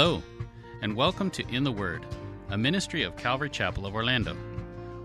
Hello, 0.00 0.22
and 0.80 0.94
welcome 0.94 1.28
to 1.28 1.44
In 1.52 1.64
the 1.64 1.72
Word, 1.72 2.06
a 2.50 2.56
ministry 2.56 3.02
of 3.02 3.16
Calvary 3.16 3.50
Chapel 3.50 3.84
of 3.84 3.96
Orlando. 3.96 4.36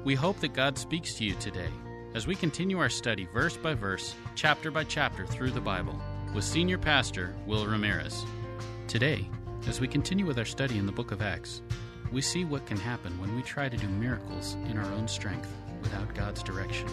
We 0.04 0.14
hope 0.14 0.40
that 0.42 0.54
God 0.54 0.78
speaks 0.78 1.16
to 1.16 1.24
you 1.24 1.34
today 1.34 1.72
as 2.14 2.28
we 2.28 2.36
continue 2.36 2.78
our 2.78 2.90
study 2.90 3.28
verse 3.34 3.58
by 3.58 3.74
verse, 3.74 4.14
chapter 4.36 4.70
by 4.70 4.84
chapter 4.84 5.26
through 5.26 5.50
the 5.50 5.60
Bible 5.60 6.00
with 6.36 6.44
Senior 6.44 6.78
Pastor 6.78 7.36
Will 7.48 7.66
Ramirez. 7.66 8.24
Today, 8.88 9.28
as 9.68 9.82
we 9.82 9.88
continue 9.88 10.28
with 10.28 10.38
our 10.38 10.46
study 10.46 10.78
in 10.78 10.86
the 10.86 10.92
book 10.92 11.12
of 11.12 11.24
Acts, 11.24 11.64
we 12.12 12.22
see 12.22 12.46
what 12.46 12.68
can 12.68 12.78
happen 12.78 13.20
when 13.20 13.36
we 13.36 13.42
try 13.42 13.70
to 13.70 13.78
do 13.78 13.88
miracles 13.88 14.58
in 14.70 14.78
our 14.78 14.92
own 14.94 15.08
strength 15.08 15.52
without 15.82 16.14
God's 16.14 16.44
direction. 16.44 16.88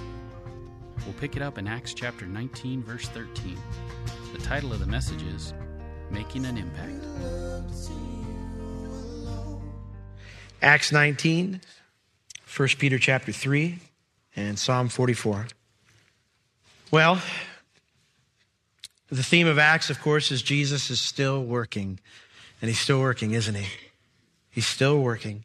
We'll 1.04 1.20
pick 1.20 1.36
it 1.36 1.42
up 1.42 1.58
in 1.58 1.68
Acts 1.68 1.92
chapter 1.92 2.24
19, 2.24 2.82
verse 2.82 3.08
13. 3.08 3.58
The 4.32 4.38
title 4.38 4.72
of 4.72 4.80
the 4.80 4.86
message 4.86 5.22
is 5.22 5.52
Making 6.10 6.46
an 6.46 6.58
Impact. 6.58 7.04
Acts 10.62 10.92
19, 10.92 11.60
1 12.56 12.68
Peter 12.78 12.98
chapter 12.98 13.32
3, 13.32 13.78
and 14.36 14.58
Psalm 14.58 14.88
44. 14.88 15.46
Well, 16.90 17.20
the 19.08 19.22
theme 19.22 19.46
of 19.46 19.58
Acts, 19.58 19.90
of 19.90 20.00
course, 20.00 20.30
is 20.30 20.42
Jesus 20.42 20.90
is 20.90 21.00
still 21.00 21.42
working. 21.42 21.98
And 22.60 22.68
he's 22.68 22.78
still 22.80 23.00
working, 23.00 23.32
isn't 23.32 23.54
he? 23.54 23.66
He's 24.50 24.66
still 24.66 25.00
working. 25.00 25.44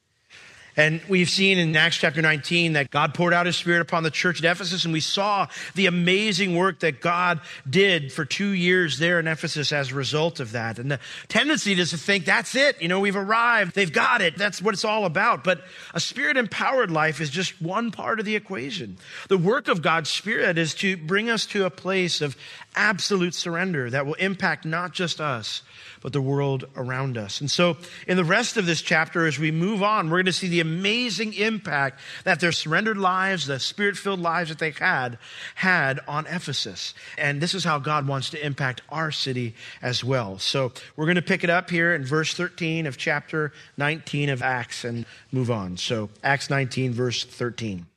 And 0.77 1.01
we've 1.07 1.29
seen 1.29 1.57
in 1.57 1.75
Acts 1.75 1.97
chapter 1.97 2.21
19 2.21 2.73
that 2.73 2.91
God 2.91 3.13
poured 3.13 3.33
out 3.33 3.45
his 3.45 3.55
spirit 3.55 3.81
upon 3.81 4.03
the 4.03 4.11
church 4.11 4.43
at 4.43 4.51
Ephesus, 4.51 4.83
and 4.83 4.93
we 4.93 4.99
saw 4.99 5.47
the 5.73 5.85
amazing 5.85 6.55
work 6.55 6.81
that 6.81 7.01
God 7.01 7.39
did 7.69 8.11
for 8.11 8.25
two 8.25 8.49
years 8.49 8.99
there 8.99 9.19
in 9.19 9.27
Ephesus 9.27 9.71
as 9.71 9.91
a 9.91 9.95
result 9.95 10.39
of 10.39 10.51
that. 10.51 10.77
And 10.77 10.91
the 10.91 10.99
tendency 11.27 11.73
is 11.73 11.91
to 11.91 11.97
think 11.97 12.25
that's 12.25 12.55
it. 12.55 12.81
You 12.81 12.87
know, 12.87 12.99
we've 12.99 13.15
arrived. 13.15 13.75
They've 13.75 13.91
got 13.91 14.21
it. 14.21 14.37
That's 14.37 14.61
what 14.61 14.73
it's 14.73 14.85
all 14.85 15.05
about. 15.05 15.43
But 15.43 15.61
a 15.93 15.99
spirit 15.99 16.37
empowered 16.37 16.91
life 16.91 17.21
is 17.21 17.29
just 17.29 17.61
one 17.61 17.91
part 17.91 18.19
of 18.19 18.25
the 18.25 18.35
equation. 18.35 18.97
The 19.29 19.37
work 19.37 19.67
of 19.67 19.81
God's 19.81 20.09
spirit 20.09 20.57
is 20.57 20.73
to 20.75 20.97
bring 20.97 21.29
us 21.29 21.45
to 21.47 21.65
a 21.65 21.69
place 21.69 22.21
of 22.21 22.35
absolute 22.75 23.33
surrender 23.33 23.89
that 23.89 24.05
will 24.05 24.13
impact 24.15 24.65
not 24.65 24.93
just 24.93 25.19
us, 25.19 25.63
but 26.01 26.13
the 26.13 26.21
world 26.21 26.65
around 26.75 27.17
us. 27.17 27.41
And 27.41 27.49
so, 27.49 27.77
in 28.07 28.17
the 28.17 28.23
rest 28.23 28.57
of 28.57 28.65
this 28.65 28.81
chapter, 28.81 29.25
as 29.25 29.39
we 29.39 29.51
move 29.51 29.81
on, 29.81 30.09
we're 30.09 30.17
going 30.17 30.25
to 30.25 30.33
see 30.33 30.47
the 30.47 30.59
amazing 30.59 31.33
impact 31.33 31.99
that 32.25 32.39
their 32.39 32.51
surrendered 32.51 32.97
lives, 32.97 33.47
the 33.47 33.59
spirit 33.59 33.97
filled 33.97 34.19
lives 34.19 34.49
that 34.49 34.59
they 34.59 34.71
had, 34.71 35.17
had 35.55 35.99
on 36.07 36.27
Ephesus. 36.27 36.93
And 37.17 37.41
this 37.41 37.53
is 37.53 37.63
how 37.63 37.79
God 37.79 38.07
wants 38.07 38.29
to 38.31 38.45
impact 38.45 38.81
our 38.89 39.11
city 39.11 39.55
as 39.81 40.03
well. 40.03 40.37
So, 40.37 40.73
we're 40.95 41.05
going 41.05 41.15
to 41.15 41.21
pick 41.21 41.43
it 41.43 41.49
up 41.49 41.69
here 41.69 41.95
in 41.95 42.05
verse 42.05 42.33
13 42.33 42.85
of 42.85 42.97
chapter 42.97 43.51
19 43.77 44.29
of 44.29 44.41
Acts 44.41 44.83
and 44.83 45.05
move 45.31 45.49
on. 45.49 45.77
So, 45.77 46.09
Acts 46.23 46.49
19, 46.49 46.93
verse 46.93 47.23
13. 47.23 47.87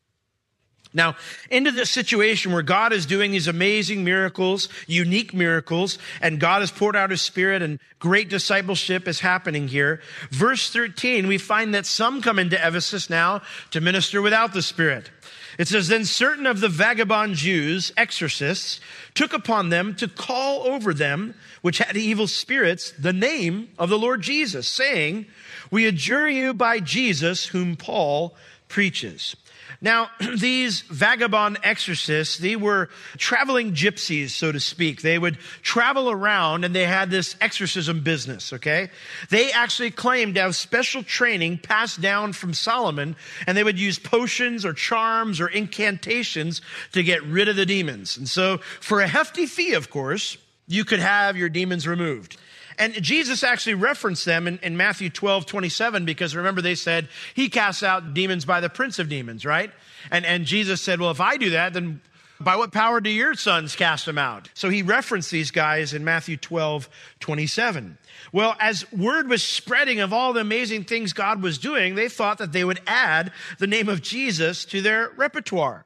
Now, 0.95 1.17
into 1.51 1.71
this 1.71 1.91
situation 1.91 2.53
where 2.53 2.63
God 2.63 2.93
is 2.93 3.05
doing 3.05 3.31
these 3.31 3.47
amazing 3.47 4.05
miracles, 4.05 4.69
unique 4.87 5.35
miracles, 5.35 5.99
and 6.23 6.41
God 6.41 6.61
has 6.61 6.71
poured 6.71 6.97
out 6.97 7.11
his 7.11 7.21
spirit 7.21 7.61
and 7.61 7.79
great 7.99 8.31
discipleship 8.31 9.07
is 9.07 9.21
happening 9.21 9.69
here. 9.69 10.01
Verse 10.31 10.71
13, 10.71 11.27
we 11.27 11.37
find 11.37 11.75
that 11.75 11.85
some 11.85 12.23
come 12.23 12.39
into 12.39 12.57
Ephesus 12.57 13.11
now 13.11 13.43
to 13.71 13.81
minister 13.81 14.23
without 14.23 14.55
the 14.55 14.63
spirit. 14.63 15.11
It 15.59 15.69
says, 15.69 15.89
Then 15.89 16.05
certain 16.05 16.47
of 16.47 16.61
the 16.61 16.69
vagabond 16.69 17.35
Jews, 17.35 17.93
exorcists, 17.97 18.81
took 19.15 19.33
upon 19.33 19.69
them 19.69 19.95
to 19.97 20.09
call 20.09 20.63
over 20.69 20.95
them, 20.95 21.35
which 21.63 21.79
had 21.79 21.97
evil 21.97 22.29
spirits, 22.29 22.93
the 22.93 23.13
name 23.13 23.69
of 23.79 23.91
the 23.91 23.99
Lord 23.99 24.23
Jesus, 24.23 24.69
saying, 24.69 25.27
We 25.71 25.87
adjure 25.87 26.29
you 26.29 26.55
by 26.55 26.79
Jesus, 26.79 27.47
whom 27.47 27.77
Paul 27.77 28.37
preaches. 28.69 29.35
Now, 29.81 30.11
these 30.37 30.81
vagabond 30.83 31.59
exorcists, 31.63 32.39
they 32.39 32.57
were 32.57 32.89
traveling 33.17 33.73
gypsies, 33.73 34.31
so 34.31 34.53
to 34.53 34.61
speak. 34.61 35.03
They 35.03 35.19
would 35.19 35.39
travel 35.63 36.11
around 36.11 36.65
and 36.65 36.75
they 36.75 36.87
had 36.87 37.11
this 37.11 37.37
exorcism 37.41 38.01
business, 38.01 38.53
okay? 38.53 38.91
They 39.31 39.53
actually 39.53 39.91
claimed 39.91 40.35
to 40.35 40.43
have 40.43 40.57
special 40.57 41.03
training 41.03 41.59
passed 41.59 42.01
down 42.01 42.33
from 42.33 42.55
Solomon 42.55 43.17
and 43.47 43.57
they 43.57 43.65
would 43.65 43.79
use 43.79 43.99
potions 43.99 44.65
or 44.65 44.73
charms 44.73 45.41
or 45.41 45.49
incantations 45.49 46.61
to 46.93 47.03
get 47.03 47.23
rid 47.25 47.49
of 47.49 47.57
the 47.57 47.67
demons. 47.67 48.17
And 48.17 48.29
so, 48.29 48.59
for 48.81 49.01
a 49.01 49.09
hefty 49.09 49.47
fee, 49.47 49.75
of 49.75 49.91
course, 49.91 50.37
you 50.67 50.85
could 50.85 51.01
have 51.01 51.37
your 51.37 51.49
demons 51.49 51.87
removed. 51.87 52.37
And 52.79 52.95
Jesus 53.03 53.43
actually 53.43 53.75
referenced 53.75 54.25
them 54.25 54.47
in, 54.47 54.59
in, 54.63 54.77
Matthew 54.77 55.11
12, 55.11 55.47
27, 55.47 56.05
because 56.05 56.37
remember 56.37 56.63
they 56.63 56.75
said, 56.75 57.09
he 57.35 57.49
casts 57.49 57.83
out 57.83 58.15
demons 58.15 58.45
by 58.45 58.61
the 58.61 58.69
prince 58.69 58.99
of 58.99 59.09
demons, 59.09 59.45
right? 59.45 59.71
And, 60.11 60.25
and 60.25 60.45
Jesus 60.45 60.81
said, 60.81 61.01
well, 61.01 61.11
if 61.11 61.21
I 61.21 61.37
do 61.37 61.51
that, 61.51 61.73
then 61.73 62.01
by 62.41 62.55
what 62.55 62.73
power 62.73 63.01
do 63.01 63.11
your 63.11 63.35
sons 63.35 63.75
cast 63.75 64.07
them 64.07 64.19
out? 64.19 64.49
So 64.55 64.69
he 64.71 64.83
referenced 64.83 65.31
these 65.31 65.51
guys 65.51 65.93
in 65.93 66.05
Matthew 66.05 66.37
12, 66.37 66.89
27. 67.19 67.99
Well, 68.33 68.55
as 68.61 68.91
word 68.93 69.29
was 69.29 69.43
spreading 69.43 69.99
of 70.01 70.13
all 70.13 70.33
the 70.33 70.41
amazing 70.41 70.85
things 70.85 71.13
God 71.13 71.43
was 71.43 71.59
doing, 71.59 71.97
they 71.97 72.09
thought 72.09 72.39
that 72.39 72.53
they 72.53 72.65
would 72.65 72.81
add 72.87 73.33
the 73.59 73.67
name 73.67 73.89
of 73.89 74.03
Jesus 74.03 74.65
to 74.67 74.81
their 74.81 75.11
repertoire. 75.17 75.85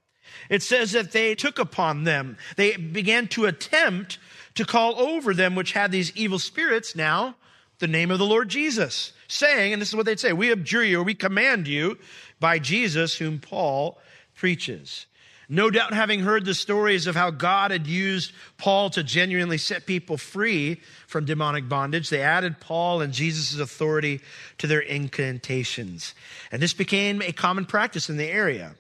It 0.51 0.63
says 0.63 0.93
that 0.93 1.13
they 1.13 1.35
took 1.35 1.59
upon 1.59 2.05
them, 2.05 2.37
they 2.57 2.77
began 2.77 3.29
to 3.29 3.47
attempt 3.47 4.19
to 4.55 4.65
call 4.65 4.99
over 5.01 5.35
them 5.35 5.55
which 5.55 5.73
had 5.73 5.93
these 5.93 6.15
evil 6.17 6.39
spirits 6.39 6.95
now 6.95 7.37
the 7.83 7.89
name 7.89 8.13
of 8.13 8.21
the 8.21 8.25
Lord 8.25 8.49
Jesus, 8.49 9.13
saying, 9.27 9.73
and 9.73 9.83
this 9.83 9.89
is 9.89 9.97
what 9.97 10.07
they'd 10.07 10.21
say, 10.21 10.33
we 10.33 10.53
abjure 10.53 10.85
you 10.85 11.01
or 11.01 11.03
we 11.03 11.15
command 11.15 11.67
you 11.67 11.99
by 12.39 12.61
Jesus 12.61 13.17
whom 13.17 13.41
Paul 13.41 13.99
preaches. 14.37 15.07
No 15.49 15.69
doubt 15.69 15.93
having 15.93 16.21
heard 16.21 16.45
the 16.45 16.55
stories 16.55 17.09
of 17.09 17.17
how 17.17 17.31
God 17.31 17.73
had 17.73 17.89
used 17.89 18.33
Paul 18.57 18.89
to 18.91 19.03
genuinely 19.03 19.59
set 19.59 19.85
people 19.85 20.17
free 20.17 20.81
from 21.09 21.25
demonic 21.25 21.69
bondage, 21.69 22.09
they 22.09 22.23
added 22.23 22.61
Paul 22.61 23.01
and 23.01 23.13
Jesus' 23.13 23.59
authority 23.59 24.21
to 24.59 24.69
their 24.69 24.81
incantations. 24.81 26.15
And 26.53 26.63
this 26.63 26.73
became 26.73 27.21
a 27.21 27.33
common 27.33 27.67
practice 27.67 28.09
in 28.09 28.17
the 28.17 28.31
area 28.31 28.77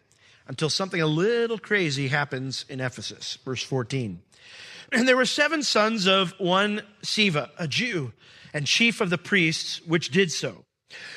until 0.47 0.71
something 0.71 1.03
a 1.03 1.07
little 1.07 1.59
crazy 1.59 2.07
happens 2.07 2.65
in 2.69 2.81
Ephesus. 2.81 3.37
Verse 3.45 3.65
14. 3.65 4.23
And 4.93 5.09
there 5.09 5.17
were 5.17 5.25
seven 5.25 5.63
sons 5.63 6.07
of 6.07 6.35
one 6.37 6.83
Siva, 7.03 7.51
a 7.59 7.67
Jew, 7.67 8.13
and 8.53 8.67
chief 8.67 9.01
of 9.01 9.09
the 9.09 9.17
priests, 9.17 9.81
which 9.87 10.11
did 10.11 10.31
so. 10.31 10.67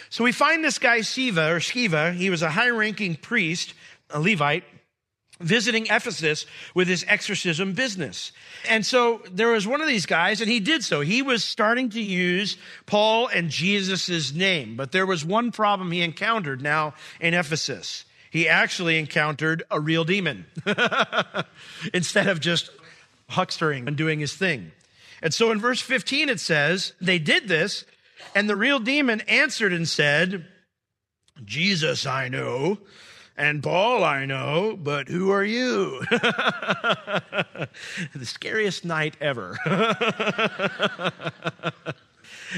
So 0.10 0.24
we 0.24 0.32
find 0.32 0.64
this 0.64 0.80
guy 0.80 1.02
Siva, 1.02 1.52
or 1.52 1.60
Sceva. 1.60 2.14
He 2.14 2.30
was 2.30 2.42
a 2.42 2.50
high 2.50 2.70
ranking 2.70 3.16
priest, 3.16 3.74
a 4.10 4.20
Levite, 4.20 4.64
visiting 5.40 5.88
Ephesus 5.88 6.46
with 6.74 6.88
his 6.88 7.04
exorcism 7.08 7.74
business. 7.74 8.32
And 8.70 8.86
so 8.86 9.22
there 9.32 9.50
was 9.50 9.68
one 9.68 9.82
of 9.82 9.88
these 9.88 10.06
guys 10.06 10.40
and 10.40 10.50
he 10.50 10.60
did 10.60 10.84
so. 10.84 11.02
He 11.02 11.22
was 11.22 11.44
starting 11.44 11.90
to 11.90 12.02
use 12.02 12.58
Paul 12.86 13.28
and 13.28 13.50
Jesus' 13.50 14.34
name, 14.34 14.78
but 14.78 14.92
there 14.92 15.06
was 15.06 15.26
one 15.26 15.52
problem 15.52 15.92
he 15.92 16.02
encountered 16.02 16.62
now 16.62 16.94
in 17.20 17.34
Ephesus. 17.34 18.06
He 18.30 18.48
actually 18.48 18.98
encountered 18.98 19.64
a 19.70 19.80
real 19.80 20.04
demon 20.04 20.46
instead 21.94 22.28
of 22.28 22.40
just 22.40 22.70
huckstering 23.32 23.88
and 23.88 23.96
doing 23.96 24.20
his 24.20 24.34
thing. 24.34 24.72
And 25.22 25.34
so 25.34 25.52
in 25.52 25.60
verse 25.60 25.82
15 25.82 26.30
it 26.30 26.40
says, 26.40 26.94
they 27.02 27.20
did 27.20 27.48
this, 27.48 27.86
and 28.34 28.50
the 28.50 28.56
real 28.56 28.80
demon 28.80 29.22
answered 29.22 29.74
and 29.74 29.88
said, 29.88 30.46
Jesus 31.44 32.06
I 32.06 32.28
know, 32.28 32.78
and 33.38 33.62
Paul 33.62 34.04
I 34.04 34.26
know, 34.26 34.78
but 34.82 35.08
who 35.08 35.32
are 35.32 35.44
you? 35.44 36.02
the 36.10 37.68
scariest 38.24 38.86
night 38.86 39.18
ever. 39.20 39.58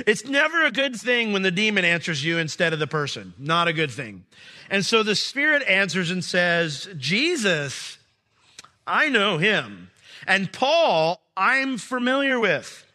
it's 0.06 0.26
never 0.26 0.66
a 0.66 0.72
good 0.72 0.96
thing 0.96 1.34
when 1.34 1.42
the 1.42 1.50
demon 1.52 1.84
answers 1.84 2.24
you 2.24 2.38
instead 2.38 2.74
of 2.74 2.80
the 2.80 2.86
person. 2.86 3.34
Not 3.40 3.68
a 3.68 3.74
good 3.74 3.90
thing. 3.90 4.26
And 4.70 4.86
so 4.86 5.02
the 5.02 5.16
spirit 5.16 5.64
answers 5.68 6.12
and 6.12 6.24
says, 6.24 6.88
Jesus, 6.98 7.98
I 8.86 9.10
know 9.10 9.40
him. 9.40 9.90
And 10.28 10.52
Paul, 10.52 11.22
I'm 11.36 11.78
familiar 11.78 12.40
with. 12.40 12.86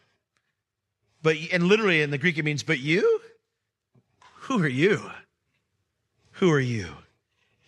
But, 1.23 1.35
and 1.51 1.63
literally 1.63 2.01
in 2.01 2.11
the 2.11 2.17
Greek 2.17 2.37
it 2.37 2.45
means, 2.45 2.63
but 2.63 2.79
you? 2.79 3.21
Who 4.41 4.61
are 4.61 4.67
you? 4.67 5.09
Who 6.33 6.51
are 6.51 6.59
you? 6.59 6.89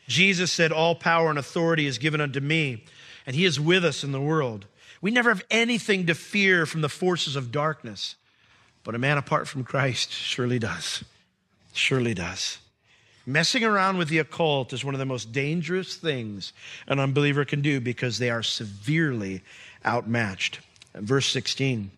Jesus 0.07 0.51
said, 0.51 0.71
All 0.71 0.93
power 0.93 1.29
and 1.29 1.39
authority 1.39 1.87
is 1.87 1.97
given 1.97 2.21
unto 2.21 2.39
me, 2.39 2.83
and 3.25 3.35
he 3.35 3.45
is 3.45 3.59
with 3.59 3.83
us 3.83 4.03
in 4.03 4.11
the 4.11 4.21
world. 4.21 4.65
We 5.01 5.11
never 5.11 5.29
have 5.29 5.45
anything 5.49 6.05
to 6.07 6.15
fear 6.15 6.65
from 6.65 6.81
the 6.81 6.89
forces 6.89 7.35
of 7.35 7.51
darkness, 7.51 8.15
but 8.83 8.95
a 8.95 8.99
man 8.99 9.17
apart 9.17 9.47
from 9.47 9.63
Christ 9.63 10.11
surely 10.11 10.59
does. 10.59 11.03
Surely 11.73 12.13
does. 12.13 12.59
Messing 13.25 13.63
around 13.63 13.97
with 13.97 14.09
the 14.09 14.19
occult 14.19 14.71
is 14.71 14.85
one 14.85 14.93
of 14.93 14.99
the 14.99 15.05
most 15.05 15.31
dangerous 15.31 15.95
things 15.95 16.53
an 16.87 16.99
unbeliever 16.99 17.43
can 17.43 17.61
do 17.61 17.79
because 17.79 18.19
they 18.19 18.29
are 18.29 18.43
severely 18.43 19.41
outmatched. 19.85 20.59
Verse 20.93 21.27
16. 21.27 21.91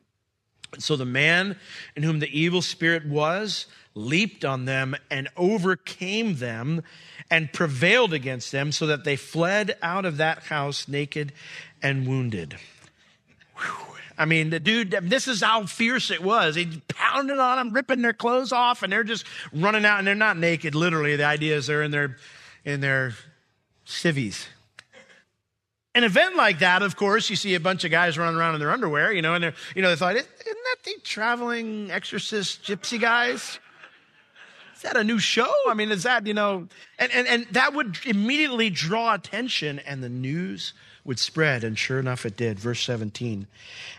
So 0.80 0.96
the 0.96 1.06
man 1.06 1.58
in 1.96 2.04
whom 2.04 2.20
the 2.20 2.40
evil 2.40 2.62
spirit 2.62 3.06
was 3.06 3.66
leaped 3.96 4.46
on 4.46 4.66
them 4.66 4.96
and 5.10 5.28
overcame 5.36 6.36
them 6.36 6.84
and 7.32 7.52
prevailed 7.52 8.14
against 8.14 8.52
them 8.52 8.72
so 8.72 8.86
that 8.88 9.04
they 9.04 9.16
fled 9.16 9.76
out 9.82 10.06
of 10.06 10.18
that 10.18 10.44
house 10.44 10.88
naked 10.88 11.34
and 11.82 12.08
wounded. 12.08 12.58
Whew. 13.58 13.87
I 14.18 14.26
mean, 14.26 14.50
the 14.50 14.60
dude, 14.60 14.92
this 15.04 15.28
is 15.28 15.42
how 15.42 15.66
fierce 15.66 16.10
it 16.10 16.24
was. 16.24 16.56
He 16.56 16.82
pounded 16.88 17.38
on 17.38 17.58
them, 17.58 17.74
ripping 17.74 18.02
their 18.02 18.14
clothes 18.14 18.52
off, 18.52 18.82
and 18.82 18.92
they're 18.92 19.04
just 19.04 19.26
running 19.54 19.86
out, 19.86 20.00
and 20.00 20.08
they're 20.08 20.16
not 20.16 20.38
naked, 20.38 20.74
literally. 20.74 21.16
The 21.16 21.26
idea 21.26 21.56
is 21.56 21.68
they're 21.68 21.84
in 21.84 21.92
their, 21.92 22.18
in 22.66 22.82
their 22.82 23.14
civvies. 23.86 24.48
An 25.94 26.04
event 26.04 26.36
like 26.36 26.60
that, 26.60 26.84
of 26.84 26.96
course, 26.96 27.30
you 27.30 27.36
see 27.36 27.56
a 27.56 27.60
bunch 27.60 27.84
of 27.84 27.92
guys 27.92 28.18
running 28.18 28.40
around 28.40 28.54
in 28.56 28.60
their 28.60 28.72
underwear, 28.72 29.12
you 29.12 29.22
know, 29.22 29.34
and 29.34 29.44
they're, 29.44 29.54
you 29.76 29.82
know, 29.82 29.90
they 29.90 29.96
thought, 29.96 30.16
isn't 30.16 30.30
that 30.46 30.78
the 30.84 30.94
traveling 31.04 31.90
exorcist 31.92 32.64
gypsy 32.64 33.00
guys? 33.00 33.60
Is 34.76 34.84
that 34.84 34.96
a 34.96 35.04
new 35.04 35.18
show? 35.18 35.52
I 35.68 35.74
mean, 35.74 35.90
is 35.90 36.04
that, 36.04 36.28
you 36.28 36.36
know, 36.36 36.68
and, 37.00 37.12
and, 37.12 37.28
and 37.28 37.48
that 37.52 37.74
would 37.74 37.98
immediately 38.06 38.70
draw 38.70 39.16
attention 39.16 39.80
and 39.80 40.04
the 40.04 40.10
news 40.10 40.74
would 41.08 41.18
spread. 41.18 41.64
And 41.64 41.80
sure 41.80 42.00
enough, 42.00 42.26
it 42.26 42.38
did. 42.38 42.60
Verse 42.60 42.84
17. 42.84 43.48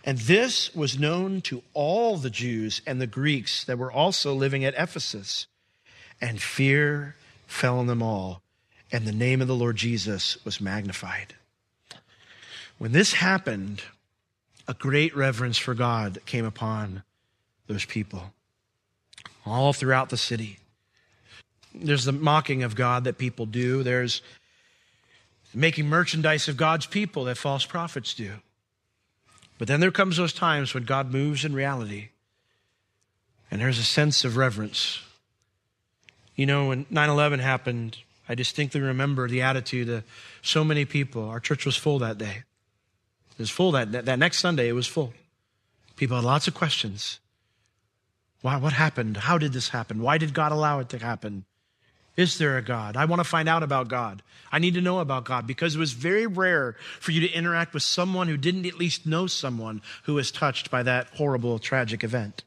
And 0.04 0.18
this 0.18 0.72
was 0.74 0.98
known 0.98 1.40
to 1.42 1.62
all 1.74 2.16
the 2.16 2.30
Jews 2.30 2.82
and 2.86 3.00
the 3.00 3.06
Greeks 3.06 3.64
that 3.64 3.78
were 3.78 3.90
also 3.90 4.34
living 4.34 4.64
at 4.64 4.74
Ephesus. 4.76 5.46
And 6.20 6.40
fear 6.40 7.16
fell 7.46 7.78
on 7.78 7.86
them 7.86 8.02
all. 8.02 8.42
And 8.92 9.06
the 9.06 9.12
name 9.12 9.40
of 9.40 9.48
the 9.48 9.56
Lord 9.56 9.76
Jesus 9.76 10.44
was 10.44 10.60
magnified. 10.60 11.34
When 12.78 12.92
this 12.92 13.14
happened, 13.14 13.82
a 14.68 14.74
great 14.74 15.16
reverence 15.16 15.58
for 15.58 15.74
God 15.74 16.18
came 16.26 16.44
upon 16.44 17.02
those 17.66 17.84
people 17.84 18.32
all 19.44 19.72
throughout 19.72 20.10
the 20.10 20.16
city. 20.16 20.58
There's 21.74 22.04
the 22.04 22.12
mocking 22.12 22.62
of 22.62 22.74
God 22.74 23.04
that 23.04 23.18
people 23.18 23.46
do. 23.46 23.82
There's 23.82 24.22
making 25.54 25.88
merchandise 25.88 26.48
of 26.48 26.56
God's 26.56 26.86
people 26.86 27.24
that 27.24 27.38
false 27.38 27.64
prophets 27.64 28.14
do. 28.14 28.34
But 29.58 29.68
then 29.68 29.80
there 29.80 29.90
comes 29.90 30.16
those 30.16 30.32
times 30.32 30.74
when 30.74 30.84
God 30.84 31.10
moves 31.10 31.44
in 31.44 31.52
reality 31.52 32.10
and 33.50 33.60
there's 33.60 33.78
a 33.78 33.84
sense 33.84 34.24
of 34.24 34.36
reverence. 34.36 35.02
You 36.36 36.46
know, 36.46 36.68
when 36.68 36.86
9 36.90 37.10
11 37.10 37.40
happened, 37.40 37.98
I 38.28 38.34
distinctly 38.34 38.80
remember 38.80 39.26
the 39.26 39.42
attitude 39.42 39.88
of 39.88 40.04
so 40.42 40.62
many 40.62 40.84
people. 40.84 41.28
Our 41.28 41.40
church 41.40 41.64
was 41.64 41.76
full 41.76 41.98
that 42.00 42.18
day. 42.18 42.42
It 43.32 43.38
was 43.38 43.50
full 43.50 43.72
that, 43.72 43.92
that, 43.92 44.04
that 44.04 44.18
next 44.18 44.38
Sunday, 44.38 44.68
it 44.68 44.72
was 44.72 44.86
full. 44.86 45.14
People 45.96 46.16
had 46.16 46.24
lots 46.24 46.46
of 46.46 46.54
questions. 46.54 47.18
Why, 48.42 48.56
what 48.56 48.72
happened? 48.72 49.16
How 49.16 49.38
did 49.38 49.52
this 49.52 49.70
happen? 49.70 50.02
Why 50.02 50.18
did 50.18 50.34
God 50.34 50.52
allow 50.52 50.78
it 50.78 50.88
to 50.90 50.98
happen? 50.98 51.44
Is 52.18 52.36
there 52.36 52.56
a 52.56 52.62
God? 52.62 52.96
I 52.96 53.04
want 53.04 53.20
to 53.20 53.24
find 53.24 53.48
out 53.48 53.62
about 53.62 53.86
God. 53.86 54.24
I 54.50 54.58
need 54.58 54.74
to 54.74 54.80
know 54.80 54.98
about 54.98 55.24
God 55.24 55.46
because 55.46 55.76
it 55.76 55.78
was 55.78 55.92
very 55.92 56.26
rare 56.26 56.74
for 56.98 57.12
you 57.12 57.20
to 57.20 57.32
interact 57.32 57.72
with 57.72 57.84
someone 57.84 58.26
who 58.26 58.36
didn't 58.36 58.66
at 58.66 58.74
least 58.74 59.06
know 59.06 59.28
someone 59.28 59.82
who 60.02 60.14
was 60.14 60.32
touched 60.32 60.68
by 60.68 60.82
that 60.82 61.06
horrible, 61.14 61.60
tragic 61.60 62.02
event. 62.02 62.42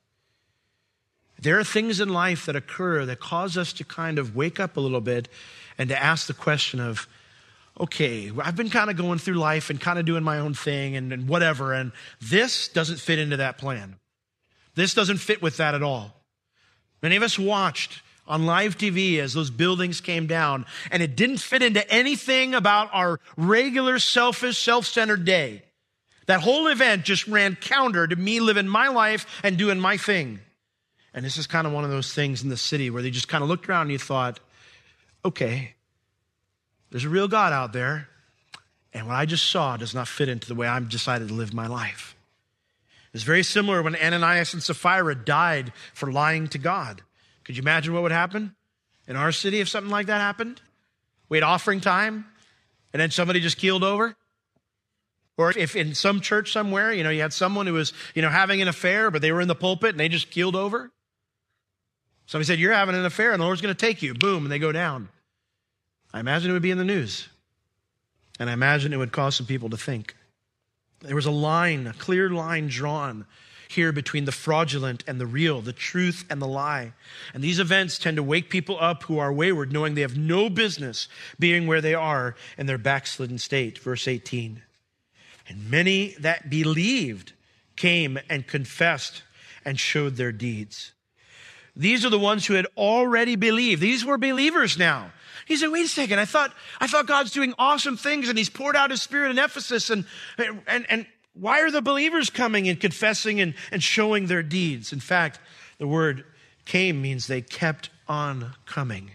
There 1.39 1.57
are 1.57 1.63
things 1.63 2.01
in 2.01 2.09
life 2.09 2.47
that 2.47 2.55
occur 2.57 3.05
that 3.05 3.21
cause 3.21 3.57
us 3.57 3.71
to 3.73 3.85
kind 3.85 4.19
of 4.19 4.35
wake 4.35 4.59
up 4.59 4.75
a 4.75 4.81
little 4.81 4.99
bit 4.99 5.29
and 5.77 5.87
to 5.87 6.03
ask 6.03 6.27
the 6.27 6.33
question 6.33 6.81
of, 6.81 7.07
okay, 7.79 8.29
I've 8.43 8.57
been 8.57 8.69
kind 8.69 8.89
of 8.89 8.97
going 8.97 9.19
through 9.19 9.35
life 9.35 9.69
and 9.69 9.79
kind 9.79 9.97
of 9.97 10.03
doing 10.03 10.23
my 10.23 10.39
own 10.39 10.53
thing 10.53 10.97
and, 10.97 11.13
and 11.13 11.29
whatever, 11.29 11.71
and 11.71 11.93
this 12.19 12.67
doesn't 12.67 12.99
fit 12.99 13.19
into 13.19 13.37
that 13.37 13.57
plan. 13.57 13.95
This 14.75 14.93
doesn't 14.93 15.17
fit 15.19 15.41
with 15.41 15.55
that 15.57 15.75
at 15.75 15.81
all. 15.81 16.13
Many 17.01 17.15
of 17.15 17.23
us 17.23 17.39
watched 17.39 18.01
on 18.27 18.45
live 18.45 18.77
TV 18.77 19.19
as 19.19 19.33
those 19.33 19.49
buildings 19.49 20.01
came 20.01 20.27
down, 20.27 20.65
and 20.91 21.01
it 21.01 21.15
didn't 21.15 21.37
fit 21.37 21.61
into 21.61 21.89
anything 21.91 22.53
about 22.53 22.89
our 22.93 23.19
regular, 23.35 23.99
selfish, 23.99 24.57
self 24.57 24.85
centered 24.85 25.25
day. 25.25 25.63
That 26.27 26.41
whole 26.41 26.67
event 26.67 27.03
just 27.03 27.27
ran 27.27 27.55
counter 27.55 28.07
to 28.07 28.15
me 28.15 28.39
living 28.39 28.67
my 28.67 28.87
life 28.87 29.25
and 29.43 29.57
doing 29.57 29.79
my 29.79 29.97
thing. 29.97 30.39
And 31.13 31.25
this 31.25 31.37
is 31.37 31.47
kind 31.47 31.67
of 31.67 31.73
one 31.73 31.83
of 31.83 31.89
those 31.89 32.13
things 32.13 32.41
in 32.41 32.49
the 32.49 32.57
city 32.57 32.89
where 32.89 33.03
they 33.03 33.11
just 33.11 33.27
kind 33.27 33.43
of 33.43 33.49
looked 33.49 33.67
around 33.67 33.83
and 33.83 33.91
you 33.91 33.97
thought, 33.97 34.39
okay, 35.25 35.73
there's 36.89 37.05
a 37.05 37.09
real 37.09 37.27
God 37.27 37.53
out 37.53 37.73
there, 37.73 38.07
and 38.93 39.07
what 39.07 39.15
I 39.15 39.25
just 39.25 39.49
saw 39.49 39.77
does 39.77 39.93
not 39.93 40.07
fit 40.07 40.29
into 40.29 40.47
the 40.47 40.55
way 40.55 40.67
I've 40.67 40.89
decided 40.89 41.29
to 41.29 41.33
live 41.33 41.53
my 41.53 41.67
life. 41.67 42.15
It's 43.13 43.23
very 43.23 43.43
similar 43.43 43.81
when 43.81 43.95
Ananias 43.95 44.53
and 44.53 44.63
Sapphira 44.63 45.15
died 45.15 45.73
for 45.93 46.11
lying 46.11 46.47
to 46.49 46.57
God. 46.57 47.01
Could 47.51 47.57
you 47.57 47.63
imagine 47.63 47.93
what 47.93 48.03
would 48.03 48.13
happen 48.13 48.55
in 49.09 49.17
our 49.17 49.33
city 49.33 49.59
if 49.59 49.67
something 49.67 49.91
like 49.91 50.05
that 50.05 50.21
happened? 50.21 50.61
We 51.27 51.35
had 51.35 51.43
offering 51.43 51.81
time 51.81 52.23
and 52.93 53.01
then 53.01 53.11
somebody 53.11 53.41
just 53.41 53.57
keeled 53.57 53.83
over. 53.83 54.15
Or 55.35 55.51
if 55.51 55.75
in 55.75 55.93
some 55.93 56.21
church 56.21 56.53
somewhere, 56.53 56.93
you 56.93 57.03
know, 57.03 57.09
you 57.09 57.19
had 57.19 57.33
someone 57.33 57.67
who 57.67 57.73
was, 57.73 57.91
you 58.15 58.21
know, 58.21 58.29
having 58.29 58.61
an 58.61 58.69
affair, 58.69 59.11
but 59.11 59.21
they 59.21 59.33
were 59.33 59.41
in 59.41 59.49
the 59.49 59.55
pulpit 59.55 59.89
and 59.89 59.99
they 59.99 60.07
just 60.07 60.31
keeled 60.31 60.55
over. 60.55 60.91
Somebody 62.25 62.45
said, 62.45 62.57
You're 62.57 62.71
having 62.71 62.95
an 62.95 63.03
affair 63.03 63.33
and 63.33 63.41
the 63.41 63.43
Lord's 63.43 63.59
going 63.59 63.75
to 63.75 63.85
take 63.85 64.01
you. 64.01 64.13
Boom, 64.13 64.43
and 64.43 64.51
they 64.51 64.57
go 64.57 64.71
down. 64.71 65.09
I 66.13 66.21
imagine 66.21 66.51
it 66.51 66.53
would 66.53 66.61
be 66.61 66.71
in 66.71 66.77
the 66.77 66.85
news. 66.85 67.27
And 68.39 68.49
I 68.49 68.53
imagine 68.53 68.93
it 68.93 68.97
would 68.97 69.11
cause 69.11 69.35
some 69.35 69.45
people 69.45 69.69
to 69.71 69.77
think. 69.77 70.15
There 71.01 71.17
was 71.17 71.25
a 71.25 71.31
line, 71.31 71.85
a 71.85 71.91
clear 71.91 72.29
line 72.29 72.67
drawn 72.69 73.25
here 73.71 73.91
between 73.91 74.25
the 74.25 74.31
fraudulent 74.31 75.03
and 75.07 75.19
the 75.19 75.25
real, 75.25 75.61
the 75.61 75.73
truth 75.73 76.25
and 76.29 76.41
the 76.41 76.47
lie. 76.47 76.93
And 77.33 77.43
these 77.43 77.59
events 77.59 77.97
tend 77.97 78.17
to 78.17 78.23
wake 78.23 78.49
people 78.49 78.77
up 78.79 79.03
who 79.03 79.17
are 79.17 79.33
wayward, 79.33 79.71
knowing 79.71 79.95
they 79.95 80.01
have 80.01 80.17
no 80.17 80.49
business 80.49 81.07
being 81.39 81.67
where 81.67 81.81
they 81.81 81.93
are 81.93 82.35
in 82.57 82.65
their 82.65 82.77
backslidden 82.77 83.37
state. 83.37 83.77
Verse 83.79 84.07
18. 84.07 84.61
And 85.47 85.69
many 85.69 86.15
that 86.19 86.49
believed 86.49 87.33
came 87.75 88.19
and 88.29 88.47
confessed 88.47 89.23
and 89.65 89.79
showed 89.79 90.15
their 90.15 90.31
deeds. 90.31 90.93
These 91.75 92.05
are 92.05 92.09
the 92.09 92.19
ones 92.19 92.45
who 92.45 92.55
had 92.55 92.67
already 92.77 93.35
believed. 93.35 93.81
These 93.81 94.05
were 94.05 94.17
believers 94.17 94.77
now. 94.77 95.11
He 95.45 95.55
said, 95.55 95.69
wait 95.69 95.85
a 95.85 95.89
second. 95.89 96.19
I 96.19 96.25
thought, 96.25 96.53
I 96.79 96.87
thought 96.87 97.07
God's 97.07 97.31
doing 97.31 97.53
awesome 97.57 97.97
things 97.97 98.29
and 98.29 98.37
he's 98.37 98.49
poured 98.49 98.75
out 98.75 98.91
his 98.91 99.01
spirit 99.01 99.31
in 99.31 99.39
Ephesus 99.39 99.89
and, 99.89 100.05
and, 100.67 100.85
and 100.89 101.05
why 101.33 101.61
are 101.61 101.71
the 101.71 101.81
believers 101.81 102.29
coming 102.29 102.67
and 102.67 102.79
confessing 102.79 103.39
and, 103.39 103.53
and 103.71 103.81
showing 103.81 104.27
their 104.27 104.43
deeds? 104.43 104.91
In 104.91 104.99
fact, 104.99 105.39
the 105.77 105.87
word 105.87 106.25
came 106.65 107.01
means 107.01 107.27
they 107.27 107.41
kept 107.41 107.89
on 108.07 108.53
coming. 108.65 109.11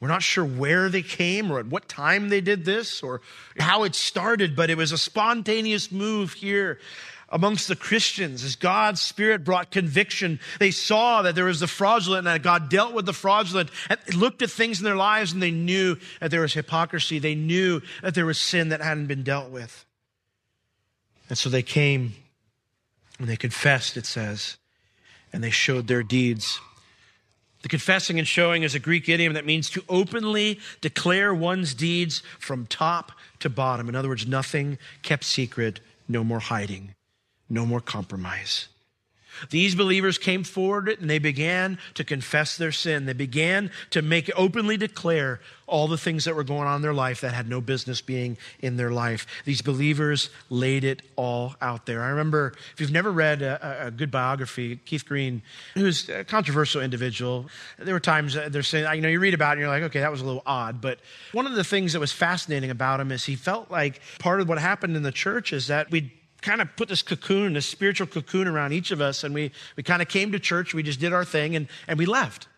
We're 0.00 0.08
not 0.08 0.22
sure 0.22 0.44
where 0.44 0.88
they 0.88 1.02
came 1.02 1.50
or 1.50 1.58
at 1.58 1.66
what 1.66 1.88
time 1.88 2.28
they 2.28 2.40
did 2.40 2.64
this 2.64 3.02
or 3.02 3.20
how 3.58 3.82
it 3.82 3.96
started, 3.96 4.54
but 4.54 4.70
it 4.70 4.76
was 4.76 4.92
a 4.92 4.98
spontaneous 4.98 5.90
move 5.90 6.34
here 6.34 6.78
amongst 7.30 7.66
the 7.68 7.76
Christians 7.76 8.44
as 8.44 8.54
God's 8.54 9.02
Spirit 9.02 9.44
brought 9.44 9.72
conviction. 9.72 10.38
They 10.60 10.70
saw 10.70 11.22
that 11.22 11.34
there 11.34 11.44
was 11.44 11.60
the 11.60 11.66
fraudulent 11.66 12.26
and 12.26 12.34
that 12.34 12.42
God 12.42 12.70
dealt 12.70 12.94
with 12.94 13.06
the 13.06 13.12
fraudulent 13.12 13.70
and 13.90 14.14
looked 14.14 14.40
at 14.40 14.50
things 14.50 14.78
in 14.78 14.84
their 14.84 14.96
lives 14.96 15.32
and 15.32 15.42
they 15.42 15.50
knew 15.50 15.96
that 16.20 16.30
there 16.30 16.42
was 16.42 16.54
hypocrisy. 16.54 17.18
They 17.18 17.34
knew 17.34 17.82
that 18.02 18.14
there 18.14 18.24
was 18.24 18.38
sin 18.38 18.68
that 18.68 18.80
hadn't 18.80 19.06
been 19.06 19.24
dealt 19.24 19.50
with. 19.50 19.84
And 21.28 21.36
so 21.36 21.48
they 21.48 21.62
came 21.62 22.14
and 23.18 23.28
they 23.28 23.36
confessed, 23.36 23.96
it 23.96 24.06
says, 24.06 24.56
and 25.32 25.42
they 25.42 25.50
showed 25.50 25.86
their 25.86 26.02
deeds. 26.02 26.60
The 27.62 27.68
confessing 27.68 28.18
and 28.18 28.28
showing 28.28 28.62
is 28.62 28.74
a 28.74 28.78
Greek 28.78 29.08
idiom 29.08 29.32
that 29.32 29.44
means 29.44 29.68
to 29.70 29.82
openly 29.88 30.60
declare 30.80 31.34
one's 31.34 31.74
deeds 31.74 32.22
from 32.38 32.66
top 32.66 33.12
to 33.40 33.50
bottom. 33.50 33.88
In 33.88 33.96
other 33.96 34.08
words, 34.08 34.26
nothing 34.26 34.78
kept 35.02 35.24
secret, 35.24 35.80
no 36.06 36.22
more 36.22 36.38
hiding, 36.38 36.94
no 37.48 37.66
more 37.66 37.80
compromise. 37.80 38.68
These 39.50 39.74
believers 39.74 40.18
came 40.18 40.44
forward 40.44 40.88
and 40.88 41.08
they 41.08 41.18
began 41.18 41.78
to 41.94 42.04
confess 42.04 42.56
their 42.56 42.72
sin. 42.72 43.06
They 43.06 43.12
began 43.12 43.70
to 43.90 44.02
make 44.02 44.30
openly 44.36 44.76
declare 44.76 45.40
all 45.66 45.86
the 45.86 45.98
things 45.98 46.24
that 46.24 46.34
were 46.34 46.44
going 46.44 46.66
on 46.66 46.76
in 46.76 46.82
their 46.82 46.94
life 46.94 47.20
that 47.20 47.34
had 47.34 47.48
no 47.48 47.60
business 47.60 48.00
being 48.00 48.38
in 48.60 48.76
their 48.76 48.90
life. 48.90 49.26
These 49.44 49.62
believers 49.62 50.30
laid 50.48 50.82
it 50.82 51.02
all 51.14 51.54
out 51.60 51.86
there. 51.86 52.02
I 52.02 52.08
remember, 52.08 52.54
if 52.72 52.80
you've 52.80 52.90
never 52.90 53.12
read 53.12 53.42
a, 53.42 53.86
a 53.86 53.90
good 53.90 54.10
biography, 54.10 54.76
Keith 54.76 55.04
Green, 55.04 55.42
who's 55.74 56.08
a 56.08 56.24
controversial 56.24 56.80
individual, 56.80 57.46
there 57.78 57.94
were 57.94 58.00
times 58.00 58.34
they're 58.34 58.62
saying, 58.62 58.92
you 58.94 59.02
know, 59.02 59.08
you 59.08 59.20
read 59.20 59.34
about 59.34 59.50
it 59.50 59.52
and 59.52 59.60
you're 59.60 59.68
like, 59.68 59.82
okay, 59.84 60.00
that 60.00 60.10
was 60.10 60.22
a 60.22 60.24
little 60.24 60.42
odd. 60.46 60.80
But 60.80 60.98
one 61.32 61.46
of 61.46 61.54
the 61.54 61.64
things 61.64 61.92
that 61.92 62.00
was 62.00 62.12
fascinating 62.12 62.70
about 62.70 63.00
him 63.00 63.12
is 63.12 63.24
he 63.24 63.36
felt 63.36 63.70
like 63.70 64.00
part 64.18 64.40
of 64.40 64.48
what 64.48 64.58
happened 64.58 64.96
in 64.96 65.02
the 65.02 65.12
church 65.12 65.52
is 65.52 65.66
that 65.66 65.90
we 65.90 66.12
kind 66.42 66.60
of 66.60 66.68
put 66.76 66.88
this 66.88 67.02
cocoon, 67.02 67.54
this 67.54 67.66
spiritual 67.66 68.06
cocoon 68.06 68.46
around 68.46 68.72
each 68.72 68.90
of 68.90 69.00
us, 69.00 69.24
and 69.24 69.34
we, 69.34 69.50
we 69.76 69.82
kind 69.82 70.02
of 70.02 70.08
came 70.08 70.32
to 70.32 70.38
church, 70.38 70.74
we 70.74 70.82
just 70.82 71.00
did 71.00 71.12
our 71.12 71.24
thing, 71.24 71.56
and, 71.56 71.68
and 71.86 71.98
we 71.98 72.06
left. 72.06 72.48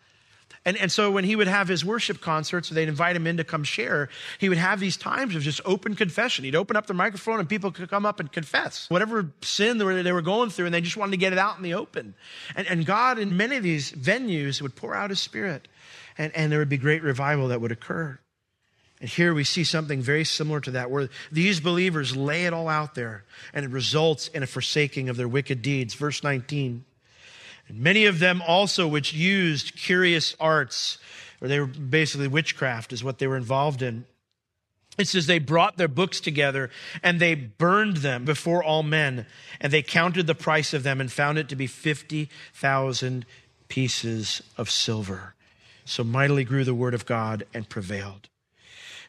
And, 0.63 0.77
and 0.77 0.91
so 0.91 1.09
when 1.09 1.23
he 1.23 1.35
would 1.35 1.47
have 1.47 1.67
his 1.67 1.83
worship 1.83 2.21
concerts, 2.21 2.69
they'd 2.69 2.87
invite 2.87 3.15
him 3.15 3.25
in 3.25 3.37
to 3.37 3.43
come 3.43 3.63
share, 3.63 4.09
he 4.37 4.47
would 4.47 4.59
have 4.59 4.79
these 4.79 4.95
times 4.95 5.35
of 5.35 5.41
just 5.41 5.59
open 5.65 5.95
confession. 5.95 6.45
He'd 6.45 6.55
open 6.55 6.75
up 6.75 6.85
the 6.85 6.93
microphone 6.93 7.39
and 7.39 7.49
people 7.49 7.71
could 7.71 7.89
come 7.89 8.05
up 8.05 8.19
and 8.19 8.31
confess 8.31 8.87
whatever 8.89 9.31
sin 9.41 9.79
they 9.79 9.85
were, 9.85 10.03
they 10.03 10.11
were 10.11 10.21
going 10.21 10.51
through, 10.51 10.67
and 10.67 10.73
they 10.73 10.81
just 10.81 10.97
wanted 10.97 11.11
to 11.11 11.17
get 11.17 11.33
it 11.33 11.39
out 11.39 11.57
in 11.57 11.63
the 11.63 11.73
open. 11.73 12.13
And, 12.55 12.67
and 12.67 12.85
God, 12.85 13.17
in 13.17 13.35
many 13.35 13.55
of 13.55 13.63
these 13.63 13.91
venues, 13.91 14.61
would 14.61 14.75
pour 14.75 14.93
out 14.93 15.09
his 15.09 15.19
spirit, 15.19 15.67
and, 16.17 16.31
and 16.35 16.51
there 16.51 16.59
would 16.59 16.69
be 16.69 16.77
great 16.77 17.01
revival 17.01 17.47
that 17.47 17.59
would 17.59 17.71
occur. 17.71 18.19
And 19.01 19.09
here 19.09 19.33
we 19.33 19.43
see 19.43 19.63
something 19.63 19.99
very 19.99 20.23
similar 20.23 20.61
to 20.61 20.71
that, 20.71 20.91
where 20.91 21.09
these 21.31 21.59
believers 21.59 22.15
lay 22.15 22.45
it 22.45 22.53
all 22.53 22.69
out 22.69 22.93
there, 22.93 23.23
and 23.51 23.65
it 23.65 23.71
results 23.71 24.27
in 24.27 24.43
a 24.43 24.47
forsaking 24.47 25.09
of 25.09 25.17
their 25.17 25.27
wicked 25.27 25.63
deeds. 25.63 25.95
Verse 25.95 26.23
19. 26.23 26.85
And 27.67 27.79
many 27.79 28.05
of 28.05 28.19
them 28.19 28.43
also, 28.45 28.87
which 28.87 29.11
used 29.11 29.75
curious 29.75 30.35
arts, 30.39 30.99
or 31.41 31.47
they 31.47 31.59
were 31.59 31.65
basically 31.65 32.27
witchcraft, 32.27 32.93
is 32.93 33.03
what 33.03 33.17
they 33.17 33.25
were 33.25 33.37
involved 33.37 33.81
in. 33.81 34.05
It 34.99 35.07
says 35.07 35.25
they 35.25 35.39
brought 35.39 35.77
their 35.77 35.87
books 35.87 36.19
together 36.19 36.69
and 37.01 37.19
they 37.19 37.33
burned 37.33 37.97
them 37.97 38.23
before 38.23 38.63
all 38.63 38.83
men, 38.83 39.25
and 39.59 39.73
they 39.73 39.81
counted 39.81 40.27
the 40.27 40.35
price 40.35 40.75
of 40.75 40.83
them 40.83 41.01
and 41.01 41.11
found 41.11 41.39
it 41.39 41.49
to 41.49 41.55
be 41.55 41.65
50,000 41.65 43.25
pieces 43.67 44.43
of 44.57 44.69
silver. 44.69 45.33
So 45.85 46.03
mightily 46.03 46.43
grew 46.43 46.63
the 46.63 46.75
word 46.75 46.93
of 46.93 47.07
God 47.07 47.47
and 47.51 47.67
prevailed. 47.67 48.27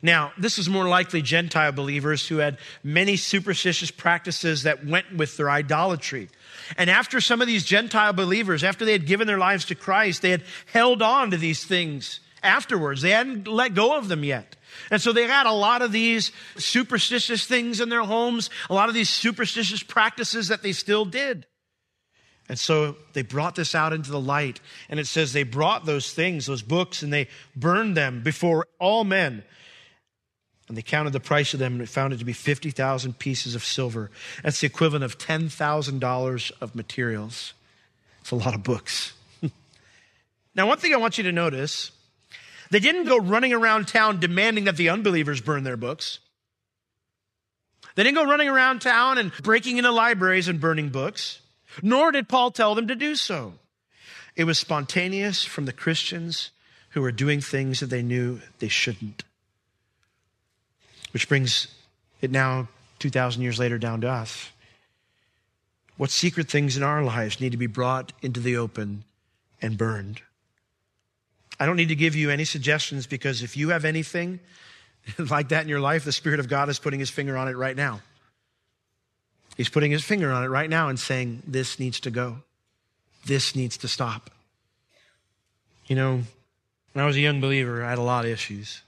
Now, 0.03 0.33
this 0.37 0.59
is 0.59 0.69
more 0.69 0.89
likely 0.89 1.23
Gentile 1.23 1.71
believers 1.71 2.27
who 2.27 2.39
had 2.39 2.59
many 2.83 3.17
superstitious 3.17 3.93
practices 3.93 4.65
that 4.65 4.85
went 4.85 5.17
with 5.17 5.37
their 5.37 5.49
idolatry. 5.49 6.29
And 6.77 6.91
after 6.91 7.21
some 7.21 7.41
of 7.41 7.47
these 7.47 7.65
Gentile 7.65 8.13
believers, 8.13 8.65
after 8.65 8.85
they 8.85 8.93
had 8.93 9.07
given 9.07 9.29
their 9.29 9.39
lives 9.39 9.65
to 9.67 9.77
Christ, 9.77 10.21
they 10.21 10.31
had 10.31 10.43
held 10.73 11.03
on 11.03 11.31
to 11.31 11.37
these 11.37 11.65
things 11.65 12.19
afterwards. 12.43 13.03
They 13.03 13.11
hadn't 13.11 13.47
let 13.47 13.75
go 13.75 13.97
of 13.97 14.09
them 14.09 14.25
yet. 14.25 14.57
And 14.91 15.01
so 15.01 15.13
they 15.13 15.29
had 15.29 15.47
a 15.47 15.53
lot 15.53 15.83
of 15.83 15.93
these 15.93 16.33
superstitious 16.57 17.47
things 17.47 17.81
in 17.81 17.89
their 17.89 18.03
homes, 18.03 18.51
a 18.69 18.75
lot 18.75 18.89
of 18.89 18.95
these 18.95 19.11
superstitious 19.11 19.85
practices 19.85 20.49
that 20.49 20.63
they 20.63 20.73
still 20.73 21.05
did. 21.05 21.47
And 22.49 22.59
so 22.59 22.97
they 23.13 23.23
brought 23.23 23.55
this 23.55 23.75
out 23.75 23.93
into 23.93 24.11
the 24.11 24.21
light. 24.21 24.61
And 24.89 24.99
it 24.99 25.07
says 25.07 25.33
they 25.33 25.45
brought 25.45 25.87
those 25.87 26.13
things, 26.13 26.47
those 26.47 26.63
books, 26.63 27.03
and 27.03 27.13
they 27.13 27.29
burned 27.55 27.97
them 27.97 28.23
before 28.23 28.67
all 28.81 29.05
men. 29.05 29.45
And 30.73 30.77
they 30.79 30.83
counted 30.83 31.13
the 31.13 31.21
price 31.21 31.53
of 31.53 31.61
them 31.61 31.81
and 31.81 31.87
found 31.87 32.15
it 32.15 32.17
to 32.21 32.25
be 32.25 32.33
50,000 32.33 33.19
pieces 33.19 33.55
of 33.55 33.63
silver. 33.63 34.11
That's 34.43 34.63
the 34.63 34.67
equivalent 34.67 35.05
of 35.05 35.19
$10,000 35.19 36.53
of 36.63 36.75
materials. 36.75 37.53
It's 38.23 38.31
a 38.31 38.37
lot 38.37 38.55
of 38.55 38.63
books. 38.63 39.13
now, 40.55 40.67
one 40.67 40.79
thing 40.79 40.95
I 40.95 40.97
want 40.97 41.19
you 41.19 41.25
to 41.25 41.33
notice 41.33 41.91
they 42.71 42.81
didn't 42.81 43.05
go 43.05 43.19
running 43.19 43.53
around 43.53 43.87
town 43.87 44.19
demanding 44.19 44.65
that 44.65 44.79
the 44.79 44.89
unbelievers 44.89 45.43
burn 45.43 45.63
their 45.63 45.77
books. 45.77 46.21
They 47.95 48.03
didn't 48.03 48.17
go 48.17 48.25
running 48.25 48.49
around 48.49 48.81
town 48.81 49.19
and 49.19 49.31
breaking 49.43 49.77
into 49.77 49.91
libraries 49.91 50.49
and 50.49 50.59
burning 50.59 50.89
books, 50.89 51.43
nor 51.83 52.13
did 52.13 52.31
Paul 52.31 52.51
tell 52.51 52.75
them 52.75 52.89
to 52.89 52.95
do 52.95 53.15
so. 53.15 53.53
It 54.37 54.45
was 54.45 54.59
spontaneous 54.59 55.45
from 55.45 55.67
the 55.67 55.75
Christians 55.75 56.51
who 56.93 57.03
were 57.03 57.13
doing 57.13 57.43
things 57.43 57.81
that 57.81 57.91
they 57.91 58.03
knew 58.03 58.41
they 58.59 58.69
shouldn't. 58.69 59.23
Which 61.13 61.29
brings 61.29 61.69
it 62.21 62.31
now, 62.31 62.69
2,000 62.99 63.43
years 63.43 63.59
later, 63.59 63.79
down 63.79 64.01
to 64.03 64.09
us. 64.09 64.51
What 65.97 66.11
secret 66.11 66.49
things 66.49 66.77
in 66.77 66.83
our 66.83 67.03
lives 67.03 67.41
need 67.41 67.53
to 67.53 67.59
be 67.59 67.67
brought 67.67 68.13
into 68.23 68.41
the 68.41 68.57
open 68.57 69.05
and 69.61 69.77
burned? 69.79 70.23
I 71.61 71.67
don't 71.67 71.77
need 71.77 71.89
to 71.89 71.95
give 71.95 72.17
you 72.17 72.31
any 72.31 72.45
suggestions 72.45 73.07
because 73.07 73.43
if 73.43 73.57
you 73.57 73.69
have 73.69 73.85
anything 73.85 74.41
like 75.19 75.51
that 75.51 75.63
in 75.63 75.69
your 75.69 75.81
life, 75.81 76.05
the 76.05 76.13
Spirit 76.13 76.41
of 76.41 76.49
God 76.49 76.69
is 76.69 76.79
putting 76.79 77.01
his 77.01 77.11
finger 77.11 77.37
on 77.37 77.49
it 77.49 77.57
right 77.57 77.77
now. 77.77 78.01
He's 79.57 79.69
putting 79.69 79.91
his 79.91 80.03
finger 80.03 80.33
on 80.33 80.43
it 80.45 80.49
right 80.49 80.71
now 80.71 80.89
and 80.89 80.99
saying, 80.99 81.43
This 81.47 81.79
needs 81.79 82.01
to 82.01 82.11
go. 82.11 82.39
This 83.27 83.55
needs 83.55 83.77
to 83.79 83.89
stop. 83.89 84.31
You 85.87 85.97
know, 85.97 86.23
when 86.93 87.03
I 87.03 87.07
was 87.07 87.17
a 87.17 87.21
young 87.21 87.41
believer, 87.41 87.85
I 87.85 87.91
had 87.91 87.99
a 87.99 88.03
lot 88.03 88.25
of 88.25 88.31
issues. 88.31 88.83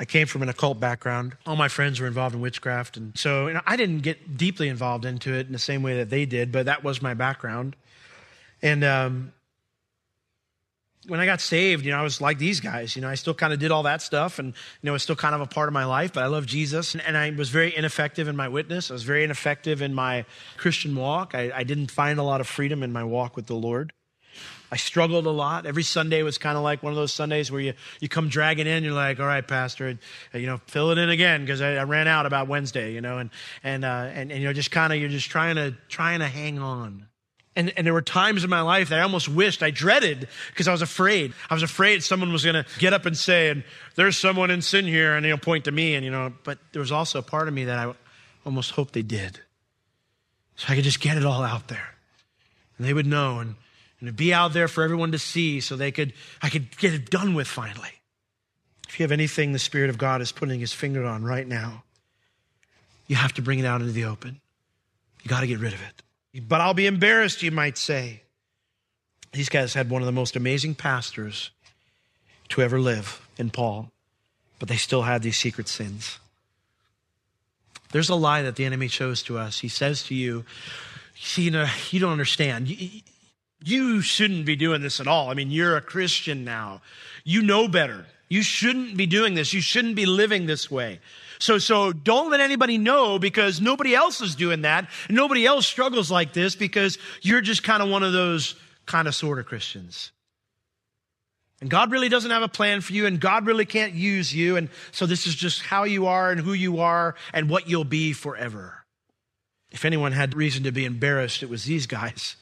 I 0.00 0.04
came 0.04 0.26
from 0.26 0.42
an 0.42 0.48
occult 0.48 0.80
background. 0.80 1.36
All 1.46 1.56
my 1.56 1.68
friends 1.68 2.00
were 2.00 2.06
involved 2.06 2.34
in 2.34 2.40
witchcraft. 2.40 2.96
And 2.96 3.16
so 3.16 3.48
you 3.48 3.54
know, 3.54 3.60
I 3.66 3.76
didn't 3.76 4.00
get 4.00 4.36
deeply 4.36 4.68
involved 4.68 5.04
into 5.04 5.32
it 5.32 5.46
in 5.46 5.52
the 5.52 5.58
same 5.58 5.82
way 5.82 5.96
that 5.98 6.10
they 6.10 6.26
did, 6.26 6.50
but 6.50 6.66
that 6.66 6.82
was 6.82 7.02
my 7.02 7.14
background. 7.14 7.76
And 8.62 8.84
um, 8.84 9.32
when 11.06 11.20
I 11.20 11.26
got 11.26 11.40
saved, 11.40 11.84
you 11.84 11.90
know, 11.90 11.98
I 11.98 12.02
was 12.02 12.20
like 12.20 12.38
these 12.38 12.60
guys. 12.60 12.94
You 12.94 13.02
know, 13.02 13.08
I 13.08 13.16
still 13.16 13.34
kind 13.34 13.52
of 13.52 13.58
did 13.58 13.70
all 13.70 13.82
that 13.84 14.02
stuff 14.02 14.38
and, 14.38 14.48
you 14.48 14.86
know, 14.86 14.94
it's 14.94 15.04
still 15.04 15.16
kind 15.16 15.34
of 15.34 15.40
a 15.40 15.46
part 15.46 15.68
of 15.68 15.72
my 15.72 15.84
life, 15.84 16.12
but 16.12 16.22
I 16.22 16.26
love 16.26 16.46
Jesus. 16.46 16.94
And, 16.94 17.02
and 17.04 17.16
I 17.16 17.30
was 17.30 17.48
very 17.50 17.74
ineffective 17.76 18.28
in 18.28 18.36
my 18.36 18.48
witness. 18.48 18.90
I 18.90 18.94
was 18.94 19.02
very 19.02 19.24
ineffective 19.24 19.82
in 19.82 19.94
my 19.94 20.24
Christian 20.56 20.94
walk. 20.94 21.34
I, 21.34 21.50
I 21.54 21.64
didn't 21.64 21.90
find 21.90 22.18
a 22.18 22.22
lot 22.22 22.40
of 22.40 22.46
freedom 22.46 22.82
in 22.82 22.92
my 22.92 23.04
walk 23.04 23.36
with 23.36 23.46
the 23.46 23.54
Lord. 23.54 23.92
I 24.72 24.76
struggled 24.76 25.26
a 25.26 25.30
lot. 25.30 25.66
Every 25.66 25.82
Sunday 25.82 26.22
was 26.22 26.38
kind 26.38 26.56
of 26.56 26.64
like 26.64 26.82
one 26.82 26.94
of 26.94 26.96
those 26.96 27.12
Sundays 27.12 27.52
where 27.52 27.60
you, 27.60 27.74
you 28.00 28.08
come 28.08 28.30
dragging 28.30 28.66
in, 28.66 28.82
you're 28.82 28.94
like, 28.94 29.20
all 29.20 29.26
right, 29.26 29.46
Pastor, 29.46 29.86
and, 29.88 29.98
you 30.32 30.46
know, 30.46 30.62
fill 30.66 30.90
it 30.92 30.96
in 30.96 31.10
again 31.10 31.42
because 31.42 31.60
I, 31.60 31.74
I, 31.74 31.84
ran 31.84 32.08
out 32.08 32.24
about 32.24 32.48
Wednesday, 32.48 32.94
you 32.94 33.02
know, 33.02 33.18
and, 33.18 33.28
and, 33.62 33.84
uh, 33.84 34.08
and, 34.14 34.32
and, 34.32 34.40
you 34.40 34.48
know, 34.48 34.54
just 34.54 34.70
kind 34.70 34.90
of, 34.90 34.98
you're 34.98 35.10
just 35.10 35.28
trying 35.28 35.56
to, 35.56 35.74
trying 35.90 36.20
to 36.20 36.26
hang 36.26 36.58
on. 36.58 37.06
And, 37.54 37.70
and 37.76 37.86
there 37.86 37.92
were 37.92 38.00
times 38.00 38.44
in 38.44 38.50
my 38.50 38.62
life 38.62 38.88
that 38.88 38.98
I 38.98 39.02
almost 39.02 39.28
wished, 39.28 39.62
I 39.62 39.70
dreaded 39.70 40.26
because 40.48 40.68
I 40.68 40.72
was 40.72 40.80
afraid. 40.80 41.34
I 41.50 41.54
was 41.54 41.62
afraid 41.62 42.02
someone 42.02 42.32
was 42.32 42.42
going 42.42 42.64
to 42.64 42.64
get 42.78 42.94
up 42.94 43.04
and 43.04 43.14
say, 43.14 43.50
and 43.50 43.64
there's 43.96 44.16
someone 44.16 44.50
in 44.50 44.62
sin 44.62 44.86
here, 44.86 45.14
and 45.14 45.22
they'll 45.22 45.36
point 45.36 45.66
to 45.66 45.70
me, 45.70 45.96
and, 45.96 46.02
you 46.02 46.10
know, 46.10 46.32
but 46.44 46.58
there 46.72 46.80
was 46.80 46.92
also 46.92 47.18
a 47.18 47.22
part 47.22 47.46
of 47.46 47.52
me 47.52 47.66
that 47.66 47.78
I 47.78 47.92
almost 48.46 48.70
hoped 48.70 48.94
they 48.94 49.02
did. 49.02 49.38
So 50.56 50.72
I 50.72 50.76
could 50.76 50.84
just 50.84 51.00
get 51.00 51.18
it 51.18 51.26
all 51.26 51.42
out 51.42 51.68
there. 51.68 51.90
And 52.78 52.86
they 52.86 52.94
would 52.94 53.06
know, 53.06 53.38
and 53.40 53.56
and 54.02 54.08
to 54.08 54.12
be 54.12 54.34
out 54.34 54.52
there 54.52 54.66
for 54.66 54.82
everyone 54.82 55.12
to 55.12 55.18
see 55.18 55.60
so 55.60 55.76
they 55.76 55.92
could, 55.92 56.12
I 56.42 56.48
could 56.48 56.76
get 56.76 56.92
it 56.92 57.08
done 57.08 57.34
with 57.34 57.46
finally. 57.46 57.92
If 58.88 58.98
you 58.98 59.04
have 59.04 59.12
anything 59.12 59.52
the 59.52 59.60
Spirit 59.60 59.90
of 59.90 59.96
God 59.96 60.20
is 60.20 60.32
putting 60.32 60.58
his 60.58 60.72
finger 60.72 61.04
on 61.04 61.22
right 61.22 61.46
now, 61.46 61.84
you 63.06 63.14
have 63.14 63.32
to 63.34 63.42
bring 63.42 63.60
it 63.60 63.64
out 63.64 63.80
into 63.80 63.92
the 63.92 64.06
open. 64.06 64.40
You 65.22 65.28
got 65.28 65.42
to 65.42 65.46
get 65.46 65.60
rid 65.60 65.72
of 65.72 65.80
it. 65.80 66.42
But 66.48 66.60
I'll 66.60 66.74
be 66.74 66.88
embarrassed, 66.88 67.44
you 67.44 67.52
might 67.52 67.78
say. 67.78 68.22
These 69.30 69.48
guys 69.48 69.72
had 69.72 69.88
one 69.88 70.02
of 70.02 70.06
the 70.06 70.12
most 70.12 70.34
amazing 70.34 70.74
pastors 70.74 71.52
to 72.48 72.60
ever 72.60 72.80
live 72.80 73.24
in 73.38 73.50
Paul, 73.50 73.92
but 74.58 74.68
they 74.68 74.78
still 74.78 75.02
had 75.02 75.22
these 75.22 75.36
secret 75.36 75.68
sins. 75.68 76.18
There's 77.92 78.08
a 78.08 78.16
lie 78.16 78.42
that 78.42 78.56
the 78.56 78.64
enemy 78.64 78.88
shows 78.88 79.22
to 79.22 79.38
us. 79.38 79.60
He 79.60 79.68
says 79.68 80.02
to 80.04 80.14
you, 80.16 80.44
See, 81.14 81.42
you 81.42 81.50
know, 81.52 81.68
you 81.90 82.00
don't 82.00 82.10
understand 82.10 82.68
you 83.64 84.00
shouldn't 84.00 84.46
be 84.46 84.56
doing 84.56 84.82
this 84.82 85.00
at 85.00 85.06
all. 85.06 85.30
I 85.30 85.34
mean, 85.34 85.50
you're 85.50 85.76
a 85.76 85.80
Christian 85.80 86.44
now. 86.44 86.82
You 87.24 87.42
know 87.42 87.68
better. 87.68 88.06
You 88.28 88.42
shouldn't 88.42 88.96
be 88.96 89.06
doing 89.06 89.34
this. 89.34 89.52
You 89.52 89.60
shouldn't 89.60 89.94
be 89.94 90.06
living 90.06 90.46
this 90.46 90.70
way. 90.70 91.00
So, 91.38 91.58
so 91.58 91.92
don't 91.92 92.30
let 92.30 92.40
anybody 92.40 92.78
know 92.78 93.18
because 93.18 93.60
nobody 93.60 93.94
else 93.94 94.20
is 94.20 94.36
doing 94.36 94.62
that. 94.62 94.88
Nobody 95.10 95.44
else 95.44 95.66
struggles 95.66 96.10
like 96.10 96.32
this 96.32 96.54
because 96.54 96.98
you're 97.20 97.40
just 97.40 97.62
kind 97.62 97.82
of 97.82 97.88
one 97.88 98.02
of 98.02 98.12
those 98.12 98.54
kind 98.86 99.08
of 99.08 99.14
sort 99.14 99.38
of 99.38 99.46
Christians. 99.46 100.12
And 101.60 101.68
God 101.68 101.92
really 101.92 102.08
doesn't 102.08 102.30
have 102.30 102.42
a 102.42 102.48
plan 102.48 102.80
for 102.80 102.92
you 102.92 103.06
and 103.06 103.20
God 103.20 103.46
really 103.46 103.66
can't 103.66 103.92
use 103.92 104.34
you. 104.34 104.56
And 104.56 104.68
so 104.90 105.06
this 105.06 105.26
is 105.26 105.34
just 105.34 105.62
how 105.62 105.84
you 105.84 106.06
are 106.06 106.30
and 106.30 106.40
who 106.40 106.52
you 106.52 106.80
are 106.80 107.14
and 107.32 107.50
what 107.50 107.68
you'll 107.68 107.84
be 107.84 108.12
forever. 108.12 108.84
If 109.70 109.84
anyone 109.84 110.12
had 110.12 110.34
reason 110.34 110.64
to 110.64 110.72
be 110.72 110.84
embarrassed, 110.84 111.42
it 111.42 111.50
was 111.50 111.64
these 111.64 111.86
guys. 111.86 112.36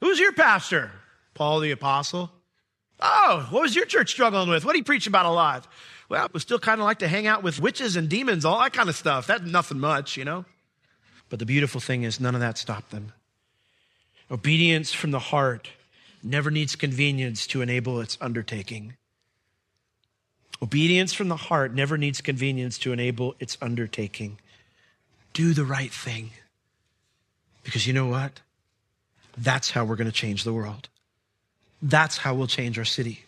Who's 0.00 0.18
your 0.18 0.32
pastor? 0.32 0.90
Paul 1.34 1.60
the 1.60 1.70
Apostle. 1.70 2.30
Oh, 3.00 3.46
what 3.50 3.62
was 3.62 3.74
your 3.74 3.86
church 3.86 4.10
struggling 4.10 4.48
with? 4.48 4.64
What 4.64 4.72
do 4.72 4.78
you 4.78 4.84
preach 4.84 5.06
about 5.06 5.26
a 5.26 5.30
lot? 5.30 5.66
Well, 6.08 6.28
we 6.32 6.40
still 6.40 6.58
kind 6.58 6.80
of 6.80 6.84
like 6.84 6.98
to 6.98 7.08
hang 7.08 7.26
out 7.26 7.42
with 7.42 7.60
witches 7.60 7.96
and 7.96 8.08
demons, 8.08 8.44
all 8.44 8.58
that 8.60 8.72
kind 8.72 8.88
of 8.88 8.96
stuff. 8.96 9.26
That's 9.26 9.44
nothing 9.44 9.78
much, 9.78 10.16
you 10.16 10.24
know? 10.24 10.44
But 11.28 11.38
the 11.38 11.46
beautiful 11.46 11.80
thing 11.80 12.02
is, 12.02 12.20
none 12.20 12.34
of 12.34 12.40
that 12.40 12.58
stopped 12.58 12.90
them. 12.90 13.12
Obedience 14.30 14.92
from 14.92 15.12
the 15.12 15.18
heart 15.18 15.70
never 16.22 16.50
needs 16.50 16.76
convenience 16.76 17.46
to 17.48 17.62
enable 17.62 18.00
its 18.00 18.18
undertaking. 18.20 18.96
Obedience 20.62 21.12
from 21.12 21.28
the 21.28 21.36
heart 21.36 21.72
never 21.72 21.96
needs 21.96 22.20
convenience 22.20 22.76
to 22.78 22.92
enable 22.92 23.34
its 23.38 23.56
undertaking. 23.62 24.38
Do 25.32 25.54
the 25.54 25.64
right 25.64 25.92
thing. 25.92 26.30
Because 27.62 27.86
you 27.86 27.92
know 27.92 28.06
what? 28.06 28.40
That's 29.36 29.70
how 29.70 29.84
we're 29.84 29.96
going 29.96 30.06
to 30.06 30.12
change 30.12 30.44
the 30.44 30.52
world. 30.52 30.88
That's 31.82 32.18
how 32.18 32.34
we'll 32.34 32.46
change 32.46 32.78
our 32.78 32.84
city. 32.84 33.24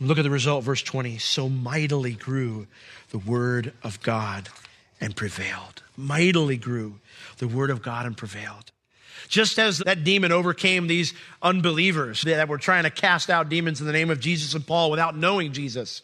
Look 0.00 0.18
at 0.18 0.22
the 0.22 0.30
result, 0.30 0.64
verse 0.64 0.82
20. 0.82 1.18
So 1.18 1.48
mightily 1.48 2.12
grew 2.12 2.66
the 3.10 3.18
word 3.18 3.72
of 3.82 4.02
God 4.02 4.48
and 5.00 5.14
prevailed. 5.14 5.82
Mightily 5.96 6.56
grew 6.56 7.00
the 7.38 7.48
word 7.48 7.70
of 7.70 7.82
God 7.82 8.06
and 8.06 8.16
prevailed. 8.16 8.72
Just 9.28 9.58
as 9.58 9.78
that 9.78 10.04
demon 10.04 10.32
overcame 10.32 10.86
these 10.86 11.14
unbelievers 11.40 12.22
that 12.22 12.48
were 12.48 12.58
trying 12.58 12.84
to 12.84 12.90
cast 12.90 13.30
out 13.30 13.48
demons 13.48 13.80
in 13.80 13.86
the 13.86 13.92
name 13.92 14.10
of 14.10 14.20
Jesus 14.20 14.54
and 14.54 14.66
Paul 14.66 14.90
without 14.90 15.16
knowing 15.16 15.52
Jesus, 15.52 16.02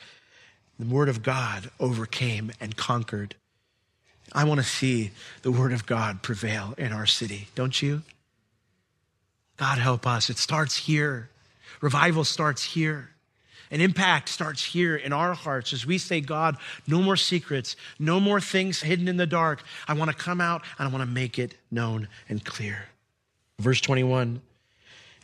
the 0.78 0.86
Word 0.86 1.08
of 1.08 1.22
God 1.22 1.70
overcame 1.80 2.52
and 2.60 2.76
conquered. 2.76 3.34
I 4.32 4.44
want 4.44 4.60
to 4.60 4.66
see 4.66 5.10
the 5.42 5.50
Word 5.50 5.72
of 5.72 5.86
God 5.86 6.22
prevail 6.22 6.74
in 6.78 6.92
our 6.92 7.06
city, 7.06 7.48
don't 7.54 7.82
you? 7.82 8.02
God 9.58 9.78
help 9.78 10.06
us. 10.06 10.30
It 10.30 10.38
starts 10.38 10.76
here. 10.76 11.28
Revival 11.80 12.24
starts 12.24 12.62
here. 12.62 13.10
An 13.70 13.80
impact 13.82 14.30
starts 14.30 14.64
here 14.64 14.96
in 14.96 15.12
our 15.12 15.34
hearts 15.34 15.74
as 15.74 15.84
we 15.84 15.98
say, 15.98 16.22
God, 16.22 16.56
no 16.86 17.02
more 17.02 17.16
secrets, 17.16 17.76
no 17.98 18.18
more 18.18 18.40
things 18.40 18.80
hidden 18.80 19.08
in 19.08 19.18
the 19.18 19.26
dark. 19.26 19.62
I 19.86 19.92
want 19.92 20.10
to 20.10 20.16
come 20.16 20.40
out 20.40 20.62
and 20.78 20.88
I 20.88 20.90
want 20.90 21.02
to 21.02 21.10
make 21.10 21.38
it 21.38 21.54
known 21.70 22.08
and 22.28 22.42
clear. 22.42 22.86
Verse 23.58 23.80
21 23.80 24.40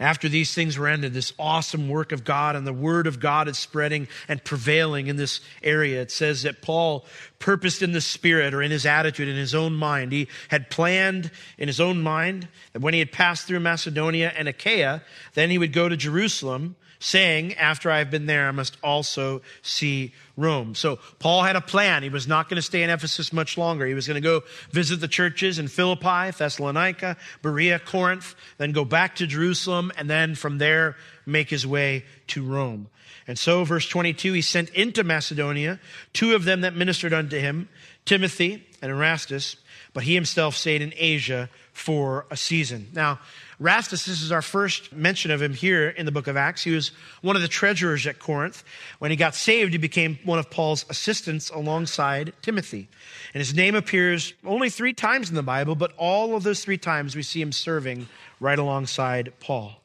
after 0.05 0.29
these 0.29 0.53
things 0.53 0.77
were 0.77 0.87
ended, 0.87 1.15
this 1.15 1.33
awesome 1.39 1.89
work 1.89 2.13
of 2.13 2.25
God 2.25 2.57
and 2.57 2.67
the 2.67 2.73
word 2.73 3.07
of 3.07 3.21
God 3.21 3.49
is 3.49 3.59
spreading 3.59 4.07
and 4.29 4.45
prevailing 4.45 5.07
in 5.07 5.17
this 5.17 5.41
area. 5.63 6.03
It 6.03 6.11
says 6.11 6.43
that 6.43 6.61
Paul 6.61 7.07
purposed 7.39 7.83
in 7.83 7.93
the 7.93 8.03
spirit 8.03 8.53
or 8.53 8.61
in 8.61 8.71
his 8.71 8.85
attitude, 8.85 9.29
in 9.29 9.37
his 9.37 9.55
own 9.55 9.75
mind. 9.75 10.13
He 10.13 10.29
had 10.49 10.69
planned 10.69 11.31
in 11.57 11.69
his 11.69 11.81
own 11.81 12.03
mind 12.03 12.49
that 12.75 12.83
when 12.83 12.93
he 12.93 13.01
had 13.01 13.13
passed 13.13 13.47
through 13.47 13.61
Macedonia 13.61 14.31
and 14.37 14.47
Achaia, 14.47 15.03
then 15.33 15.49
he 15.49 15.57
would 15.57 15.73
go 15.73 15.89
to 15.89 15.97
Jerusalem 15.97 16.77
saying, 17.05 17.55
After 17.55 17.91
I've 17.91 18.11
been 18.11 18.27
there, 18.27 18.49
I 18.49 18.51
must 18.51 18.79
also 18.83 19.43
see 19.63 20.13
Rome. 20.37 20.75
So 20.75 20.97
Paul 21.19 21.43
had 21.43 21.55
a 21.55 21.61
plan. 21.61 22.03
He 22.03 22.09
was 22.09 22.27
not 22.27 22.49
going 22.49 22.57
to 22.57 22.63
stay 22.63 22.83
in 22.83 22.91
Ephesus 22.91 23.33
much 23.33 23.59
longer. 23.59 23.87
He 23.87 23.95
was 23.95 24.09
going 24.09 24.21
to 24.21 24.27
go 24.27 24.43
visit 24.71 25.01
the 25.01 25.09
churches 25.09 25.59
in 25.59 25.69
Philippi, 25.69 26.31
Thessalonica, 26.31 27.17
Berea, 27.43 27.79
Corinth, 27.79 28.35
then 28.57 28.73
go 28.73 28.85
back 28.85 29.17
to 29.17 29.27
Jerusalem, 29.27 29.93
and 29.99 30.09
then 30.09 30.35
from 30.35 30.59
there 30.59 30.97
make 31.27 31.51
his 31.51 31.67
way 31.67 32.05
to 32.29 32.43
Rome. 32.43 32.89
And 33.27 33.39
so, 33.39 33.65
verse 33.65 33.87
22, 33.87 34.33
he 34.33 34.43
sent 34.43 34.71
into 34.71 35.05
Macedonia 35.05 35.81
two 36.13 36.35
of 36.35 36.45
them 36.45 36.63
that 36.63 36.75
ministered 36.75 37.13
unto 37.13 37.39
him, 37.39 37.69
Timothy 38.05 38.67
and 38.85 38.93
Erastus, 38.93 39.57
but 39.95 40.03
he 40.03 40.15
himself 40.15 40.55
stayed 40.55 40.83
in 40.83 40.93
Asia 40.95 41.49
for 41.73 42.27
a 42.31 42.37
season. 42.37 42.89
Now, 42.93 43.19
Erastus, 43.59 44.05
this 44.05 44.21
is 44.21 44.31
our 44.31 44.43
first 44.43 44.93
mention 44.93 45.31
of 45.31 45.41
him 45.41 45.55
here 45.55 45.89
in 45.89 46.05
the 46.05 46.13
book 46.13 46.27
of 46.27 46.37
Acts. 46.37 46.63
He 46.65 46.73
was 46.73 46.91
one 47.23 47.35
of 47.35 47.41
the 47.41 47.49
treasurers 47.49 48.07
at 48.07 48.19
Corinth. 48.19 48.63
When 48.99 49.11
he 49.11 49.17
got 49.17 49.35
saved, 49.35 49.73
he 49.73 49.79
became 49.79 50.19
one 50.23 50.39
of 50.39 50.51
Paul's 50.51 50.85
assistants 50.91 51.49
alongside 51.49 52.35
Timothy. 52.43 52.89
And 53.33 53.41
his 53.41 53.55
name 53.55 53.75
appears 53.75 54.35
only 54.45 54.69
three 54.69 54.93
times 54.93 55.31
in 55.31 55.35
the 55.35 55.43
Bible, 55.43 55.77
but 55.77 55.95
all 55.97 56.37
of 56.37 56.43
those 56.43 56.63
three 56.63 56.77
times 56.77 57.17
we 57.17 57.23
see 57.23 57.41
him 57.41 57.53
serving 57.53 58.07
right 58.39 58.59
alongside 58.59 59.33
Paul. 59.41 59.81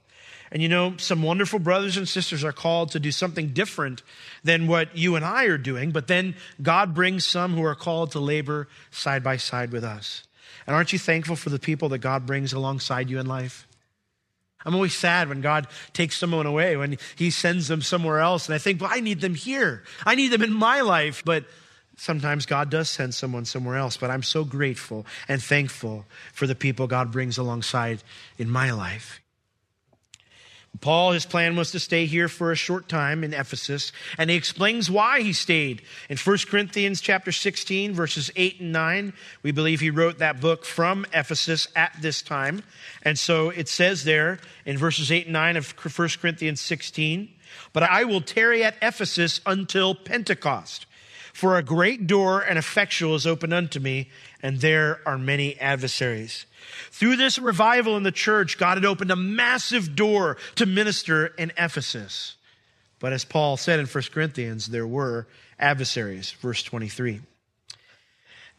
And 0.51 0.61
you 0.63 0.69
know, 0.69 0.95
some 0.97 1.21
wonderful 1.21 1.59
brothers 1.59 1.97
and 1.97 2.07
sisters 2.07 2.43
are 2.43 2.51
called 2.51 2.91
to 2.91 2.99
do 2.99 3.11
something 3.11 3.49
different 3.49 4.01
than 4.43 4.67
what 4.67 4.97
you 4.97 5.15
and 5.15 5.23
I 5.23 5.45
are 5.45 5.57
doing, 5.57 5.91
but 5.91 6.07
then 6.07 6.35
God 6.61 6.93
brings 6.93 7.25
some 7.25 7.53
who 7.53 7.63
are 7.63 7.75
called 7.75 8.11
to 8.11 8.19
labor 8.19 8.67
side 8.89 9.23
by 9.23 9.37
side 9.37 9.71
with 9.71 9.83
us. 9.83 10.23
And 10.65 10.75
aren't 10.75 10.93
you 10.93 10.99
thankful 10.99 11.35
for 11.35 11.49
the 11.49 11.59
people 11.59 11.89
that 11.89 11.99
God 11.99 12.25
brings 12.25 12.53
alongside 12.53 13.09
you 13.09 13.19
in 13.19 13.25
life? 13.25 13.67
I'm 14.65 14.75
always 14.75 14.95
sad 14.95 15.29
when 15.29 15.41
God 15.41 15.67
takes 15.93 16.17
someone 16.17 16.45
away, 16.45 16.75
when 16.75 16.97
He 17.15 17.31
sends 17.31 17.67
them 17.67 17.81
somewhere 17.81 18.19
else. 18.19 18.47
And 18.47 18.55
I 18.55 18.57
think, 18.57 18.81
well, 18.81 18.89
I 18.91 18.99
need 18.99 19.21
them 19.21 19.35
here. 19.35 19.83
I 20.05 20.15
need 20.15 20.29
them 20.29 20.41
in 20.41 20.51
my 20.51 20.81
life. 20.81 21.23
But 21.23 21.45
sometimes 21.95 22.45
God 22.45 22.69
does 22.69 22.89
send 22.89 23.15
someone 23.15 23.45
somewhere 23.45 23.77
else. 23.77 23.95
But 23.95 24.11
I'm 24.11 24.23
so 24.23 24.43
grateful 24.43 25.05
and 25.29 25.41
thankful 25.41 26.05
for 26.33 26.45
the 26.45 26.55
people 26.55 26.87
God 26.87 27.11
brings 27.11 27.37
alongside 27.37 28.03
in 28.37 28.49
my 28.49 28.71
life. 28.71 29.21
Paul, 30.81 31.11
his 31.11 31.25
plan 31.25 31.57
was 31.57 31.71
to 31.71 31.79
stay 31.79 32.05
here 32.05 32.29
for 32.29 32.51
a 32.51 32.55
short 32.55 32.87
time 32.87 33.23
in 33.23 33.33
Ephesus, 33.33 33.91
and 34.17 34.29
he 34.29 34.37
explains 34.37 34.89
why 34.89 35.21
he 35.21 35.33
stayed. 35.33 35.81
In 36.09 36.15
1 36.15 36.37
Corinthians 36.47 37.01
chapter 37.01 37.33
16, 37.33 37.93
verses 37.93 38.31
8 38.35 38.61
and 38.61 38.71
9, 38.71 39.13
we 39.43 39.51
believe 39.51 39.81
he 39.81 39.89
wrote 39.89 40.19
that 40.19 40.39
book 40.39 40.63
from 40.63 41.05
Ephesus 41.13 41.67
at 41.75 41.93
this 42.01 42.21
time. 42.21 42.63
And 43.03 43.19
so 43.19 43.49
it 43.49 43.67
says 43.67 44.05
there 44.05 44.39
in 44.65 44.77
verses 44.77 45.11
8 45.11 45.25
and 45.25 45.33
9 45.33 45.57
of 45.57 45.71
1 45.71 46.09
Corinthians 46.21 46.61
16, 46.61 47.29
But 47.73 47.83
I 47.83 48.05
will 48.05 48.21
tarry 48.21 48.63
at 48.63 48.75
Ephesus 48.81 49.41
until 49.45 49.93
Pentecost, 49.95 50.85
for 51.33 51.57
a 51.57 51.63
great 51.63 52.07
door 52.07 52.41
and 52.41 52.57
effectual 52.57 53.15
is 53.15 53.27
open 53.27 53.51
unto 53.51 53.81
me, 53.81 54.09
and 54.41 54.61
there 54.61 55.01
are 55.05 55.17
many 55.17 55.59
adversaries. 55.59 56.45
Through 56.91 57.17
this 57.17 57.39
revival 57.39 57.97
in 57.97 58.03
the 58.03 58.11
church, 58.11 58.57
God 58.57 58.77
had 58.77 58.85
opened 58.85 59.11
a 59.11 59.15
massive 59.15 59.95
door 59.95 60.37
to 60.55 60.65
minister 60.65 61.27
in 61.27 61.51
Ephesus. 61.57 62.35
But 62.99 63.13
as 63.13 63.25
Paul 63.25 63.57
said 63.57 63.79
in 63.79 63.85
1 63.85 64.03
Corinthians, 64.11 64.67
there 64.67 64.87
were 64.87 65.27
adversaries. 65.57 66.31
Verse 66.31 66.63
23. 66.63 67.21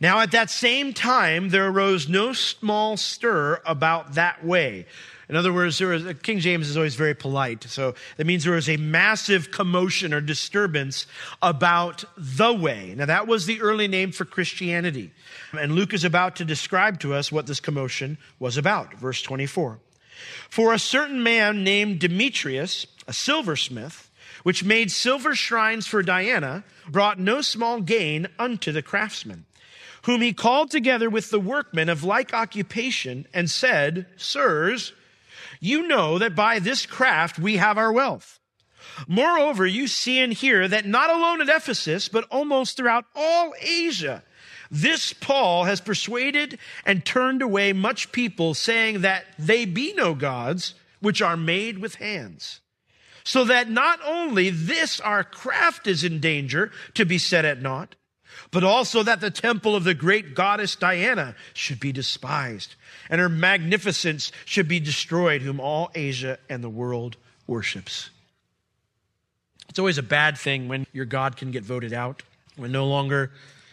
Now 0.01 0.21
at 0.21 0.31
that 0.33 0.49
same 0.49 0.95
time, 0.95 1.51
there 1.51 1.69
arose 1.69 2.09
no 2.09 2.33
small 2.33 2.97
stir 2.97 3.61
about 3.67 4.15
that 4.15 4.45
way. 4.45 4.87
In 5.31 5.37
other 5.37 5.53
words, 5.53 5.79
there 5.79 5.87
was, 5.87 6.05
King 6.25 6.40
James 6.40 6.69
is 6.69 6.77
always 6.77 6.97
very 6.97 7.14
polite. 7.14 7.62
So 7.62 7.95
that 8.16 8.27
means 8.27 8.43
there 8.43 8.55
was 8.55 8.69
a 8.69 8.77
massive 8.77 9.53
commotion 9.53 10.12
or 10.12 10.21
disturbance 10.21 11.07
about 11.40 12.05
the 12.16 12.53
way. 12.53 12.95
Now 12.97 13.07
that 13.07 13.29
was 13.29 13.47
the 13.47 13.61
early 13.61 13.87
name 13.87 14.11
for 14.11 14.25
Christianity. 14.25 15.12
And 15.57 15.77
Luke 15.77 15.95
is 15.95 16.03
about 16.03 16.35
to 16.37 16.45
describe 16.45 16.99
to 17.01 17.14
us 17.14 17.31
what 17.31 17.47
this 17.47 17.61
commotion 17.61 18.19
was 18.40 18.57
about. 18.57 18.95
Verse 18.95 19.23
24. 19.23 19.79
For 20.49 20.75
a 20.75 20.81
certain 20.81 21.23
man 21.23 21.62
named 21.62 22.01
Demetrius, 22.01 22.88
a 23.07 23.12
silversmith, 23.12 24.11
which 24.43 24.64
made 24.64 24.90
silver 24.90 25.37
shrines 25.37 25.87
for 25.87 26.03
Diana, 26.03 26.64
brought 26.88 27.21
no 27.21 27.40
small 27.40 27.81
gain 27.81 28.27
unto 28.37 28.73
the 28.73 28.83
craftsmen, 28.83 29.45
whom 30.07 30.23
he 30.23 30.33
called 30.33 30.73
together 30.73 31.09
with 31.09 31.31
the 31.31 31.38
workmen 31.38 31.88
of 31.88 32.03
like 32.03 32.35
occupation 32.35 33.29
and 33.33 33.49
said, 33.49 34.07
Sirs, 34.16 34.93
you 35.61 35.87
know 35.87 36.18
that 36.18 36.35
by 36.35 36.59
this 36.59 36.87
craft 36.87 37.38
we 37.38 37.59
have 37.59 37.79
our 37.79 37.92
wealth. 37.92 38.40
Moreover, 39.07 39.66
you 39.66 39.87
see 39.87 40.18
and 40.18 40.33
hear 40.33 40.66
that 40.66 40.87
not 40.87 41.11
alone 41.11 41.40
at 41.40 41.49
Ephesus, 41.49 42.09
but 42.09 42.25
almost 42.31 42.77
throughout 42.77 43.05
all 43.14 43.53
Asia, 43.61 44.23
this 44.70 45.12
Paul 45.12 45.64
has 45.64 45.81
persuaded 45.81 46.59
and 46.87 47.05
turned 47.05 47.42
away 47.42 47.73
much 47.73 48.12
people, 48.12 48.55
saying 48.55 49.03
that 49.03 49.25
they 49.38 49.64
be 49.64 49.92
no 49.94 50.14
gods 50.14 50.75
which 51.01 51.20
are 51.20 51.37
made 51.37 51.79
with 51.79 51.96
hands. 51.96 52.61
So 53.25 53.44
that 53.44 53.68
not 53.68 54.01
only 54.05 54.51
this 54.51 55.01
our 55.01 55.25
craft 55.25 55.87
is 55.87 56.05
in 56.05 56.20
danger 56.20 56.73
to 56.94 57.05
be 57.05 57.18
set 57.18 57.44
at 57.44 57.61
naught, 57.61 57.96
but 58.51 58.64
also 58.64 59.03
that 59.03 59.21
the 59.21 59.31
temple 59.31 59.77
of 59.77 59.85
the 59.85 59.95
great 59.95 60.35
goddess 60.35 60.77
Diana 60.77 61.35
should 61.55 61.81
be 61.81 61.93
despised, 61.93 62.75
and 63.09 63.21
her 63.21 63.29
magnificence 63.29 64.33
should 64.45 64.69
be 64.69 64.81
destroyed, 64.81 65.43
whom 65.43 65.61
all 65.61 65.90
Asia 65.95 66.38
and 66.49 66.62
the 66.62 66.69
world 66.69 67.16
worships. 67.47 68.11
It's 69.69 69.79
always 69.79 69.99
a 69.99 70.03
bad 70.03 70.37
thing 70.37 70.69
when 70.69 70.87
your 70.93 71.05
God 71.05 71.37
can 71.37 71.51
get 71.51 71.64
voted 71.64 71.93
out, 71.93 72.23
when 72.57 72.73
no 72.73 72.87
longer 72.87 73.31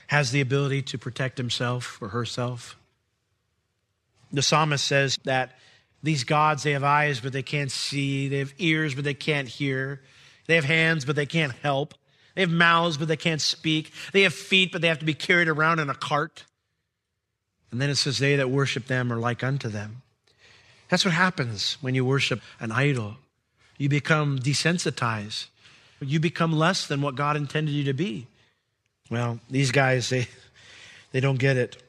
has 0.07 0.31
the 0.31 0.41
ability 0.41 0.81
to 0.83 0.97
protect 0.97 1.37
himself 1.37 2.01
or 2.01 2.09
herself. 2.09 2.77
The 4.31 4.41
psalmist 4.41 4.85
says 4.85 5.17
that 5.23 5.57
these 6.03 6.23
gods, 6.23 6.63
they 6.63 6.73
have 6.73 6.83
eyes, 6.83 7.19
but 7.19 7.33
they 7.33 7.43
can't 7.43 7.71
see. 7.71 8.27
They 8.27 8.39
have 8.39 8.53
ears, 8.57 8.93
but 8.93 9.03
they 9.03 9.13
can't 9.13 9.47
hear. 9.47 10.01
They 10.45 10.55
have 10.55 10.65
hands, 10.65 11.05
but 11.05 11.15
they 11.15 11.25
can't 11.25 11.53
help. 11.63 11.93
They 12.37 12.43
have 12.43 12.51
mouths, 12.51 12.97
but 12.97 13.07
they 13.07 13.17
can't 13.17 13.41
speak. 13.41 13.91
They 14.13 14.21
have 14.21 14.33
feet, 14.33 14.71
but 14.71 14.83
they 14.83 14.89
have 14.89 14.99
to 14.99 15.05
be 15.05 15.15
carried 15.15 15.47
around 15.47 15.79
in 15.79 15.89
a 15.89 15.95
cart. 15.95 16.45
And 17.71 17.81
then 17.81 17.89
it 17.89 17.95
says, 17.95 18.19
They 18.19 18.35
that 18.35 18.51
worship 18.51 18.85
them 18.85 19.11
are 19.11 19.17
like 19.17 19.43
unto 19.43 19.69
them. 19.69 20.03
That's 20.87 21.03
what 21.03 21.15
happens 21.15 21.79
when 21.81 21.95
you 21.95 22.05
worship 22.05 22.41
an 22.59 22.71
idol. 22.71 23.15
You 23.79 23.89
become 23.89 24.37
desensitized. 24.37 25.47
You 25.99 26.19
become 26.19 26.51
less 26.51 26.85
than 26.85 27.01
what 27.01 27.15
God 27.15 27.37
intended 27.37 27.71
you 27.71 27.85
to 27.85 27.93
be. 27.93 28.27
Well, 29.09 29.39
these 29.49 29.71
guys, 29.71 30.09
they, 30.09 30.27
they 31.13 31.19
don't 31.19 31.39
get 31.39 31.57
it. 31.57 31.81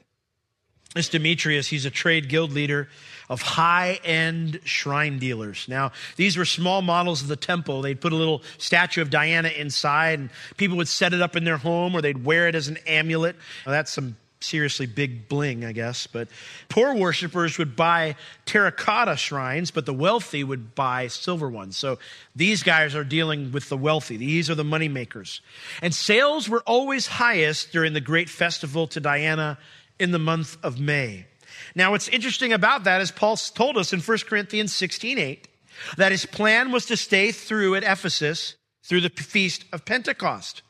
This 0.95 1.09
Demetrius, 1.11 1.67
he's 1.67 1.85
a 1.85 1.91
trade 1.91 2.29
guild 2.29 2.53
leader 2.53 2.89
of 3.29 3.43
high 3.43 4.01
end 4.05 4.61
shrine 4.65 5.19
dealers. 5.19 5.67
Now, 5.69 5.93
these 6.17 6.37
were 6.37 6.47
small 6.47 6.81
models 6.81 7.21
of 7.21 7.29
the 7.29 7.37
temple. 7.37 7.83
They'd 7.83 8.01
put 8.01 8.13
a 8.13 8.17
little 8.17 8.43
statue 8.57 9.03
of 9.03 9.11
Diana 9.11 9.49
inside, 9.49 10.19
and 10.19 10.31
people 10.57 10.79
would 10.79 10.89
set 10.89 11.13
it 11.13 11.21
up 11.21 11.37
in 11.37 11.45
their 11.45 11.59
home 11.59 11.95
or 11.95 12.01
they'd 12.01 12.25
wear 12.25 12.49
it 12.49 12.55
as 12.55 12.69
an 12.69 12.79
amulet. 12.87 13.37
Now, 13.67 13.73
that's 13.73 13.93
some 13.93 14.17
seriously 14.41 14.87
big 14.87 15.29
bling, 15.29 15.65
I 15.65 15.73
guess. 15.73 16.07
But 16.07 16.29
poor 16.69 16.95
worshippers 16.95 17.59
would 17.59 17.77
buy 17.77 18.17
terracotta 18.47 19.17
shrines, 19.17 19.71
but 19.71 19.85
the 19.85 19.95
wealthy 19.95 20.45
would 20.45 20.75
buy 20.75 21.09
silver 21.09 21.49
ones. 21.51 21.77
So 21.77 21.99
these 22.35 22.63
guys 22.63 22.95
are 22.95 23.05
dealing 23.05 23.53
with 23.53 23.69
the 23.69 23.77
wealthy. 23.77 24.17
These 24.17 24.49
are 24.49 24.55
the 24.55 24.65
money 24.65 24.89
makers. 24.89 25.41
And 25.83 25.95
sales 25.95 26.49
were 26.49 26.63
always 26.67 27.07
highest 27.07 27.73
during 27.73 27.93
the 27.93 28.01
great 28.01 28.29
festival 28.29 28.87
to 28.89 29.01
Diana 29.01 29.59
in 29.99 30.11
the 30.11 30.19
month 30.19 30.57
of 30.63 30.81
May. 30.81 31.27
Now, 31.75 31.91
what's 31.91 32.09
interesting 32.09 32.53
about 32.53 32.85
that 32.85 33.01
is 33.01 33.11
Paul 33.11 33.37
told 33.37 33.77
us 33.77 33.93
in 33.93 34.01
1 34.01 34.19
Corinthians 34.27 34.75
16 34.75 35.19
8 35.19 35.49
that 35.97 36.13
his 36.13 36.27
plan 36.27 36.73
was 36.73 36.87
to 36.87 36.97
stay 36.97 37.33
through 37.33 37.75
at 37.75 37.85
Ephesus 37.85 38.57
through 38.85 39.01
the 39.01 39.11
feast 39.11 39.65
of 39.73 39.85
Pentecost. 39.85 40.63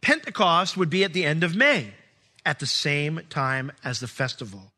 Pentecost 0.00 0.76
would 0.76 0.90
be 0.90 1.04
at 1.04 1.12
the 1.12 1.24
end 1.24 1.42
of 1.42 1.56
May, 1.56 1.94
at 2.44 2.58
the 2.58 2.66
same 2.66 3.20
time 3.28 3.72
as 3.84 4.00
the 4.00 4.06
festival. 4.06 4.72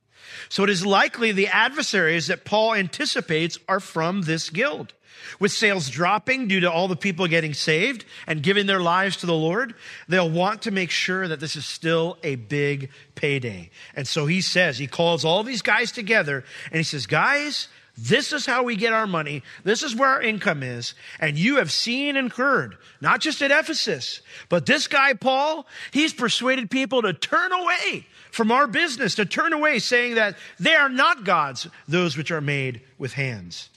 So 0.48 0.64
it 0.64 0.70
is 0.70 0.84
likely 0.84 1.32
the 1.32 1.48
adversaries 1.48 2.28
that 2.28 2.44
Paul 2.44 2.74
anticipates 2.74 3.58
are 3.68 3.80
from 3.80 4.22
this 4.22 4.50
guild. 4.50 4.94
With 5.40 5.52
sales 5.52 5.90
dropping 5.90 6.48
due 6.48 6.60
to 6.60 6.70
all 6.70 6.88
the 6.88 6.96
people 6.96 7.26
getting 7.26 7.52
saved 7.52 8.04
and 8.26 8.42
giving 8.42 8.66
their 8.66 8.80
lives 8.80 9.16
to 9.18 9.26
the 9.26 9.34
Lord, 9.34 9.74
they'll 10.08 10.30
want 10.30 10.62
to 10.62 10.70
make 10.70 10.90
sure 10.90 11.28
that 11.28 11.40
this 11.40 11.56
is 11.56 11.66
still 11.66 12.18
a 12.22 12.36
big 12.36 12.90
payday. 13.14 13.70
And 13.94 14.06
so 14.06 14.26
he 14.26 14.40
says, 14.40 14.78
he 14.78 14.86
calls 14.86 15.24
all 15.24 15.42
these 15.42 15.62
guys 15.62 15.92
together 15.92 16.44
and 16.70 16.76
he 16.76 16.84
says, 16.84 17.06
guys, 17.06 17.68
this 17.96 18.32
is 18.32 18.46
how 18.46 18.62
we 18.62 18.76
get 18.76 18.92
our 18.92 19.08
money. 19.08 19.42
This 19.64 19.82
is 19.82 19.94
where 19.94 20.08
our 20.08 20.22
income 20.22 20.62
is. 20.62 20.94
And 21.18 21.36
you 21.36 21.56
have 21.56 21.72
seen 21.72 22.16
and 22.16 22.30
heard, 22.32 22.78
not 23.00 23.20
just 23.20 23.42
at 23.42 23.50
Ephesus, 23.50 24.22
but 24.48 24.66
this 24.66 24.86
guy, 24.86 25.14
Paul, 25.14 25.66
he's 25.90 26.12
persuaded 26.12 26.70
people 26.70 27.02
to 27.02 27.12
turn 27.12 27.52
away 27.52 28.06
from 28.38 28.52
our 28.52 28.68
business, 28.68 29.16
to 29.16 29.26
turn 29.26 29.52
away, 29.52 29.80
saying 29.80 30.14
that 30.14 30.36
they 30.60 30.76
are 30.76 30.88
not 30.88 31.24
gods, 31.24 31.66
those 31.88 32.16
which 32.16 32.30
are 32.30 32.40
made 32.40 32.80
with 32.96 33.14
hands. 33.14 33.68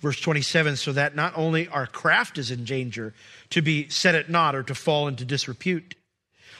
Verse 0.00 0.18
27 0.18 0.76
so 0.76 0.92
that 0.92 1.14
not 1.14 1.34
only 1.36 1.68
our 1.68 1.86
craft 1.86 2.38
is 2.38 2.50
in 2.50 2.64
danger 2.64 3.12
to 3.50 3.60
be 3.60 3.88
set 3.90 4.14
at 4.14 4.30
naught 4.30 4.56
or 4.56 4.62
to 4.62 4.74
fall 4.74 5.08
into 5.08 5.26
disrepute, 5.26 5.94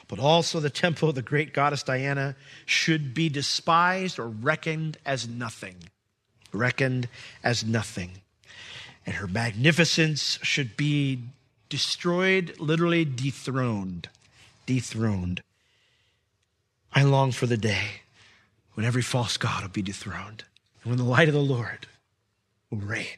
but 0.07 0.19
also 0.19 0.59
the 0.59 0.69
temple 0.69 1.09
of 1.09 1.15
the 1.15 1.23
great 1.23 1.53
goddess 1.53 1.81
Diana 1.81 2.35
should 2.67 3.15
be 3.15 3.29
despised 3.29 4.19
or 4.19 4.27
reckoned 4.27 4.97
as 5.03 5.27
nothing 5.27 5.75
reckoned 6.53 7.09
as 7.43 7.65
nothing. 7.65 8.11
And 9.07 9.15
her 9.15 9.27
magnificence 9.27 10.37
should 10.43 10.77
be 10.77 11.23
destroyed, 11.67 12.55
literally 12.59 13.03
dethroned. 13.03 14.07
Dethroned. 14.67 15.41
I 16.93 17.03
long 17.03 17.31
for 17.31 17.47
the 17.47 17.57
day 17.57 18.01
when 18.73 18.85
every 18.85 19.01
false 19.01 19.37
God 19.37 19.63
will 19.63 19.69
be 19.69 19.81
dethroned 19.81 20.43
and 20.83 20.91
when 20.91 20.97
the 20.97 21.03
light 21.03 21.27
of 21.27 21.33
the 21.33 21.41
Lord 21.41 21.87
will 22.69 22.79
reign. 22.79 23.17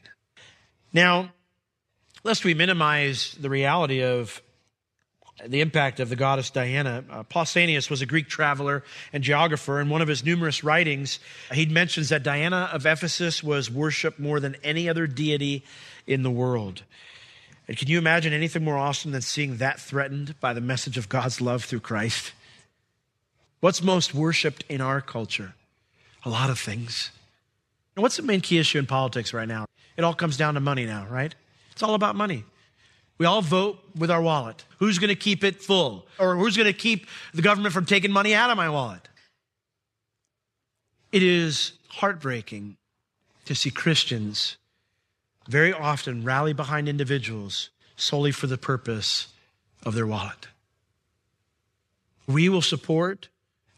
Now, 0.92 1.32
lest 2.24 2.44
we 2.44 2.54
minimize 2.54 3.36
the 3.40 3.50
reality 3.50 4.02
of 4.02 4.42
the 5.44 5.60
impact 5.60 6.00
of 6.00 6.08
the 6.08 6.16
goddess 6.16 6.50
Diana. 6.50 7.04
Uh, 7.10 7.22
Pausanias 7.22 7.90
was 7.90 8.00
a 8.00 8.06
Greek 8.06 8.28
traveler 8.28 8.82
and 9.12 9.22
geographer. 9.22 9.80
In 9.80 9.90
one 9.90 10.00
of 10.00 10.08
his 10.08 10.24
numerous 10.24 10.64
writings, 10.64 11.18
he 11.52 11.66
mentions 11.66 12.08
that 12.08 12.22
Diana 12.22 12.70
of 12.72 12.86
Ephesus 12.86 13.42
was 13.42 13.70
worshipped 13.70 14.18
more 14.18 14.40
than 14.40 14.56
any 14.64 14.88
other 14.88 15.06
deity 15.06 15.62
in 16.06 16.22
the 16.22 16.30
world. 16.30 16.84
And 17.68 17.76
can 17.76 17.88
you 17.88 17.98
imagine 17.98 18.32
anything 18.32 18.64
more 18.64 18.78
awesome 18.78 19.10
than 19.10 19.22
seeing 19.22 19.58
that 19.58 19.80
threatened 19.80 20.40
by 20.40 20.54
the 20.54 20.60
message 20.60 20.96
of 20.96 21.08
God's 21.08 21.40
love 21.40 21.64
through 21.64 21.80
Christ? 21.80 22.32
What's 23.60 23.82
most 23.82 24.14
worshiped 24.14 24.64
in 24.68 24.80
our 24.80 25.00
culture? 25.00 25.54
A 26.24 26.28
lot 26.28 26.50
of 26.50 26.58
things. 26.58 27.10
And 27.94 28.02
what's 28.02 28.16
the 28.16 28.22
main 28.22 28.40
key 28.40 28.58
issue 28.58 28.78
in 28.78 28.86
politics 28.86 29.32
right 29.32 29.48
now? 29.48 29.66
It 29.96 30.04
all 30.04 30.14
comes 30.14 30.36
down 30.36 30.54
to 30.54 30.60
money 30.60 30.84
now, 30.84 31.06
right? 31.10 31.34
It's 31.72 31.82
all 31.82 31.94
about 31.94 32.16
money. 32.16 32.44
We 33.18 33.24
all 33.24 33.40
vote 33.40 33.78
with 33.96 34.10
our 34.10 34.20
wallet. 34.20 34.64
Who's 34.78 34.98
going 34.98 35.08
to 35.08 35.14
keep 35.14 35.42
it 35.42 35.62
full? 35.62 36.06
Or 36.18 36.36
who's 36.36 36.56
going 36.56 36.66
to 36.66 36.74
keep 36.74 37.06
the 37.32 37.40
government 37.40 37.72
from 37.72 37.86
taking 37.86 38.12
money 38.12 38.34
out 38.34 38.50
of 38.50 38.56
my 38.56 38.68
wallet? 38.68 39.08
It 41.12 41.22
is 41.22 41.72
heartbreaking 41.88 42.76
to 43.46 43.54
see 43.54 43.70
Christians 43.70 44.58
very 45.48 45.72
often 45.72 46.24
rally 46.24 46.52
behind 46.52 46.88
individuals 46.88 47.70
solely 47.96 48.32
for 48.32 48.46
the 48.46 48.58
purpose 48.58 49.28
of 49.84 49.94
their 49.94 50.06
wallet. 50.06 50.48
We 52.26 52.48
will 52.48 52.60
support 52.60 53.28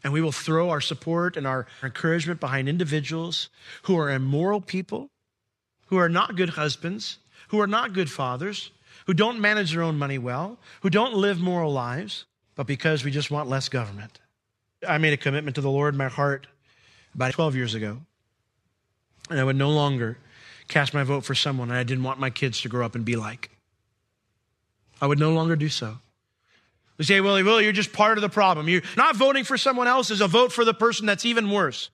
and 0.03 0.13
we 0.13 0.21
will 0.21 0.31
throw 0.31 0.69
our 0.69 0.81
support 0.81 1.35
and 1.35 1.45
our 1.45 1.65
encouragement 1.83 2.39
behind 2.39 2.69
individuals 2.69 3.49
who 3.83 3.97
are 3.97 4.09
immoral 4.09 4.61
people, 4.61 5.09
who 5.87 5.97
are 5.97 6.09
not 6.09 6.35
good 6.35 6.49
husbands, 6.49 7.17
who 7.49 7.59
are 7.59 7.67
not 7.67 7.93
good 7.93 8.09
fathers, 8.09 8.71
who 9.05 9.13
don't 9.13 9.39
manage 9.39 9.73
their 9.73 9.83
own 9.83 9.97
money 9.97 10.17
well, 10.17 10.57
who 10.81 10.89
don't 10.89 11.13
live 11.13 11.39
moral 11.39 11.73
lives, 11.73 12.25
but 12.55 12.67
because 12.67 13.03
we 13.03 13.11
just 13.11 13.31
want 13.31 13.49
less 13.49 13.69
government. 13.69 14.19
I 14.87 14.97
made 14.97 15.13
a 15.13 15.17
commitment 15.17 15.55
to 15.55 15.61
the 15.61 15.69
Lord 15.69 15.93
in 15.93 15.97
my 15.97 16.07
heart 16.07 16.47
about 17.13 17.33
12 17.33 17.55
years 17.55 17.73
ago. 17.73 17.99
And 19.29 19.39
I 19.39 19.43
would 19.43 19.55
no 19.55 19.69
longer 19.69 20.17
cast 20.67 20.93
my 20.93 21.03
vote 21.03 21.25
for 21.25 21.35
someone 21.35 21.71
I 21.71 21.83
didn't 21.83 22.03
want 22.03 22.19
my 22.19 22.29
kids 22.29 22.61
to 22.61 22.69
grow 22.69 22.85
up 22.85 22.95
and 22.95 23.03
be 23.03 23.15
like. 23.15 23.49
I 25.01 25.07
would 25.07 25.19
no 25.19 25.31
longer 25.31 25.55
do 25.55 25.69
so. 25.69 25.97
We 26.99 27.05
say, 27.05 27.21
Willie, 27.21 27.43
Willie, 27.43 27.63
you're 27.63 27.71
just 27.71 27.93
part 27.93 28.17
of 28.17 28.21
the 28.21 28.29
problem. 28.29 28.67
You're 28.67 28.81
not 28.97 29.15
voting 29.15 29.45
for 29.45 29.57
someone 29.57 29.87
else 29.87 30.11
is 30.11 30.19
a 30.19 30.27
vote 30.27 30.51
for 30.51 30.65
the 30.65 30.73
person 30.73 31.05
that's 31.05 31.25
even 31.25 31.49
worse. 31.49 31.89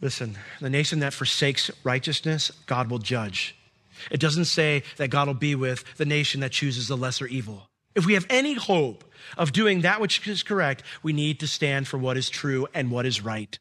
Listen, 0.00 0.38
the 0.60 0.70
nation 0.70 1.00
that 1.00 1.12
forsakes 1.12 1.68
righteousness, 1.82 2.52
God 2.66 2.88
will 2.88 3.00
judge. 3.00 3.56
It 4.08 4.20
doesn't 4.20 4.44
say 4.44 4.84
that 4.98 5.08
God 5.08 5.26
will 5.26 5.34
be 5.34 5.56
with 5.56 5.84
the 5.96 6.04
nation 6.04 6.40
that 6.42 6.52
chooses 6.52 6.86
the 6.86 6.96
lesser 6.96 7.26
evil. 7.26 7.68
If 7.96 8.06
we 8.06 8.14
have 8.14 8.26
any 8.30 8.54
hope 8.54 9.04
of 9.36 9.52
doing 9.52 9.80
that 9.80 10.00
which 10.00 10.28
is 10.28 10.44
correct, 10.44 10.84
we 11.02 11.12
need 11.12 11.40
to 11.40 11.48
stand 11.48 11.88
for 11.88 11.98
what 11.98 12.16
is 12.16 12.30
true 12.30 12.68
and 12.72 12.90
what 12.90 13.04
is 13.04 13.24
right. 13.24 13.58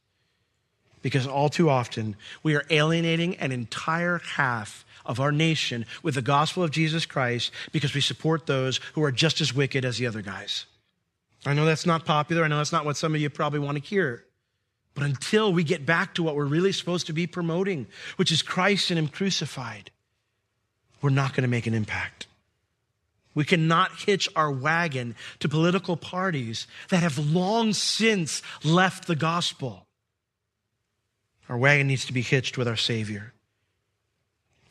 Because 1.02 1.26
all 1.26 1.50
too 1.50 1.67
often, 1.67 2.15
we 2.43 2.56
are 2.56 2.65
alienating 2.69 3.38
an 3.38 3.52
entire 3.52 4.19
half 4.19 4.86
of 5.04 5.19
our 5.19 5.32
nation 5.32 5.88
with 6.04 6.13
the 6.13 6.21
gospel 6.21 6.63
of 6.63 6.69
Jesus 6.69 7.08
Christ 7.08 7.52
because 7.71 7.95
we 7.95 8.02
support 8.02 8.45
those 8.45 8.80
who 8.93 9.04
are 9.04 9.12
just 9.12 9.41
as 9.41 9.54
wicked 9.54 9.84
as 9.84 9.98
the 9.98 10.06
other 10.06 10.21
guys. 10.21 10.65
I 11.46 11.54
know 11.54 11.66
that's 11.66 11.86
not 11.86 12.06
popular. 12.06 12.44
I 12.44 12.48
know 12.48 12.58
that's 12.58 12.72
not 12.72 12.86
what 12.86 12.98
some 12.98 13.14
of 13.14 13.22
you 13.22 13.30
probably 13.30 13.60
want 13.60 13.78
to 13.78 13.84
hear. 13.84 14.26
But 14.96 15.04
until 15.04 15.52
we 15.52 15.64
get 15.64 15.86
back 15.86 16.16
to 16.16 16.24
what 16.24 16.36
we're 16.36 16.46
really 16.46 16.72
supposed 16.72 17.08
to 17.08 17.14
be 17.14 17.28
promoting, 17.28 17.88
which 18.16 18.32
is 18.32 18.42
Christ 18.42 18.90
and 18.90 18.98
Him 18.98 19.08
crucified, 19.08 19.92
we're 21.02 21.10
not 21.10 21.34
going 21.34 21.44
to 21.44 21.50
make 21.50 21.68
an 21.68 21.74
impact. 21.74 22.28
We 23.36 23.44
cannot 23.44 23.92
hitch 24.00 24.30
our 24.36 24.50
wagon 24.50 25.16
to 25.40 25.50
political 25.50 25.98
parties 25.98 26.68
that 26.90 27.04
have 27.04 27.20
long 27.20 27.74
since 27.74 28.42
left 28.64 29.06
the 29.06 29.16
gospel. 29.16 29.86
Our 31.50 31.58
wagon 31.58 31.88
needs 31.88 32.06
to 32.06 32.14
be 32.14 32.22
hitched 32.22 32.58
with 32.58 32.68
our 32.68 32.78
Savior. 32.78 33.35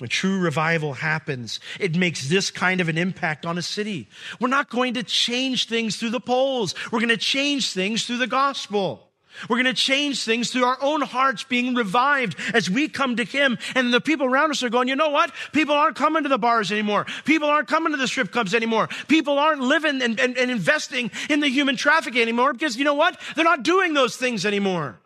When 0.05 0.11
true 0.11 0.39
revival 0.39 0.93
happens, 0.93 1.61
it 1.81 1.97
makes 1.97 2.29
this 2.29 2.51
kind 2.51 2.83
of 2.83 2.91
an 2.91 2.99
impact 2.99 3.47
on 3.47 3.57
a 3.57 3.63
city. 3.63 4.07
We're 4.39 4.49
not 4.49 4.69
going 4.69 4.93
to 4.93 5.03
change 5.03 5.67
things 5.67 5.97
through 5.97 6.11
the 6.11 6.21
polls. 6.21 6.75
We're 6.93 6.99
going 6.99 7.09
to 7.09 7.17
change 7.17 7.73
things 7.73 8.05
through 8.05 8.19
the 8.19 8.27
gospel. 8.27 9.09
We're 9.49 9.57
going 9.57 9.65
to 9.65 9.73
change 9.73 10.23
things 10.23 10.51
through 10.51 10.65
our 10.65 10.77
own 10.83 11.01
hearts 11.01 11.45
being 11.45 11.75
revived 11.75 12.37
as 12.53 12.69
we 12.69 12.87
come 12.87 13.17
to 13.17 13.25
Him. 13.25 13.57
And 13.75 13.95
the 13.95 14.01
people 14.03 14.27
around 14.27 14.51
us 14.51 14.63
are 14.63 14.69
going, 14.69 14.89
you 14.89 14.95
know 14.95 15.09
what? 15.09 15.33
People 15.53 15.75
aren't 15.75 15.97
coming 15.97 16.25
to 16.25 16.29
the 16.29 16.37
bars 16.37 16.71
anymore. 16.71 17.07
People 17.25 17.49
aren't 17.49 17.69
coming 17.69 17.93
to 17.93 17.97
the 17.97 18.07
strip 18.07 18.31
clubs 18.31 18.55
anymore. 18.55 18.91
People 19.09 19.39
aren't 19.39 19.63
living 19.63 20.03
and, 20.03 20.21
and, 20.21 20.37
and 20.37 20.51
investing 20.51 21.13
in 21.31 21.41
the 21.41 21.49
human 21.49 21.77
traffic 21.77 22.15
anymore 22.15 22.53
because 22.53 22.77
you 22.77 22.85
know 22.85 22.93
what? 22.93 23.19
They're 23.37 23.43
not 23.43 23.63
doing 23.63 23.95
those 23.95 24.17
things 24.17 24.45
anymore. 24.45 25.01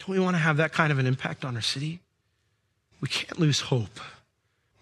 Don't 0.00 0.08
we 0.08 0.18
want 0.18 0.34
to 0.34 0.40
have 0.42 0.56
that 0.56 0.72
kind 0.72 0.90
of 0.90 0.98
an 0.98 1.06
impact 1.06 1.44
on 1.44 1.54
our 1.54 1.62
city? 1.62 2.00
We 3.00 3.08
can't 3.08 3.38
lose 3.38 3.60
hope. 3.60 4.00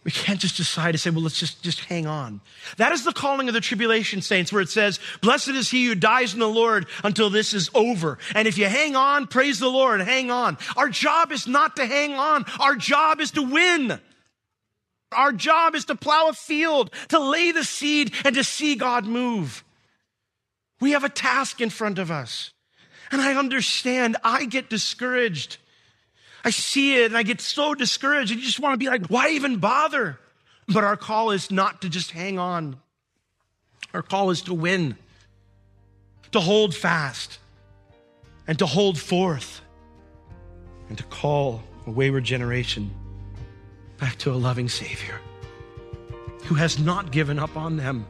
We 0.05 0.13
can't 0.13 0.41
just 0.41 0.57
decide 0.57 0.93
to 0.93 0.99
say, 0.99 1.11
well, 1.11 1.23
let's 1.23 1.39
just, 1.39 1.63
just 1.63 1.81
hang 1.81 2.07
on. 2.07 2.41
That 2.79 2.93
is 2.93 3.05
the 3.05 3.13
calling 3.13 3.49
of 3.49 3.55
the 3.55 3.61
tribulation 3.61 4.23
saints 4.23 4.53
where 4.53 4.63
it 4.63 4.71
says, 4.71 5.01
blessed 5.21 5.49
is 5.49 5.69
he 5.71 5.85
who 5.85 5.95
dies 5.95 6.33
in 6.33 6.41
the 6.41 6.49
Lord 6.49 6.87
until 7.05 7.29
this 7.29 7.53
is 7.53 7.69
over. 7.75 8.17
And 8.35 8.49
if 8.49 8.57
you 8.57 8.67
hang 8.67 8.97
on, 8.97 9.27
praise 9.27 9.59
the 9.59 9.69
Lord, 9.69 10.01
hang 10.01 10.31
on. 10.31 10.57
Our 10.77 10.89
job 10.89 11.31
is 11.31 11.47
not 11.47 11.77
to 11.77 11.85
hang 11.85 12.15
on. 12.15 12.47
Our 12.59 12.75
job 12.75 13.21
is 13.21 13.33
to 13.33 13.43
win. 13.43 14.01
Our 15.13 15.33
job 15.33 15.75
is 15.75 15.85
to 15.87 15.95
plow 15.95 16.29
a 16.29 16.33
field, 16.33 16.91
to 17.09 17.19
lay 17.19 17.53
the 17.53 17.65
seed 17.65 18.13
and 18.25 18.35
to 18.35 18.45
see 18.45 18.77
God 18.77 19.05
move. 19.05 19.63
We 20.81 20.93
have 20.93 21.05
a 21.05 21.11
task 21.11 21.61
in 21.61 21.71
front 21.71 21.99
of 21.99 22.11
us. 22.11 22.53
And 23.11 23.21
I 23.21 23.35
understand 23.35 24.17
I 24.23 24.45
get 24.45 24.71
discouraged. 24.71 25.59
I 26.45 26.51
see 26.51 27.03
it 27.03 27.07
and 27.07 27.17
I 27.17 27.23
get 27.23 27.41
so 27.41 27.75
discouraged. 27.75 28.31
And 28.31 28.41
you 28.41 28.47
just 28.47 28.61
want 28.61 28.75
to 28.75 28.79
be 28.79 28.89
like, 28.89 29.07
why 29.07 29.31
even 29.31 29.59
bother? 29.59 30.19
But 30.69 30.85
our 30.85 30.97
call 30.97 31.31
is 31.31 31.51
not 31.51 31.83
to 31.83 31.89
just 31.89 32.11
hang 32.11 32.39
on. 32.39 32.77
Our 33.95 34.03
call 34.03 34.31
is 34.31 34.43
to 34.43 34.55
win, 34.55 34.97
to 36.33 36.41
hold 36.41 36.75
fast, 36.75 37.39
and 38.47 38.59
to 38.59 38.67
hold 38.67 38.99
forth, 38.99 39.63
and 40.89 40.99
to 40.99 41.05
call 41.05 41.63
a 41.87 41.91
wayward 41.91 42.25
generation 42.25 42.91
back 43.99 44.17
to 44.19 44.33
a 44.33 44.37
loving 44.37 44.69
Savior 44.69 45.21
who 46.45 46.55
has 46.55 46.79
not 46.79 47.13
given 47.13 47.39
up 47.39 47.57
on 47.57 47.77
them, 47.77 48.07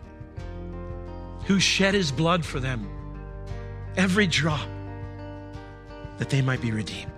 who 1.46 1.58
shed 1.58 1.94
his 1.94 2.12
blood 2.12 2.44
for 2.44 2.60
them, 2.60 2.88
every 3.96 4.26
drop 4.26 4.66
that 6.18 6.30
they 6.30 6.42
might 6.42 6.60
be 6.60 6.70
redeemed. 6.70 7.17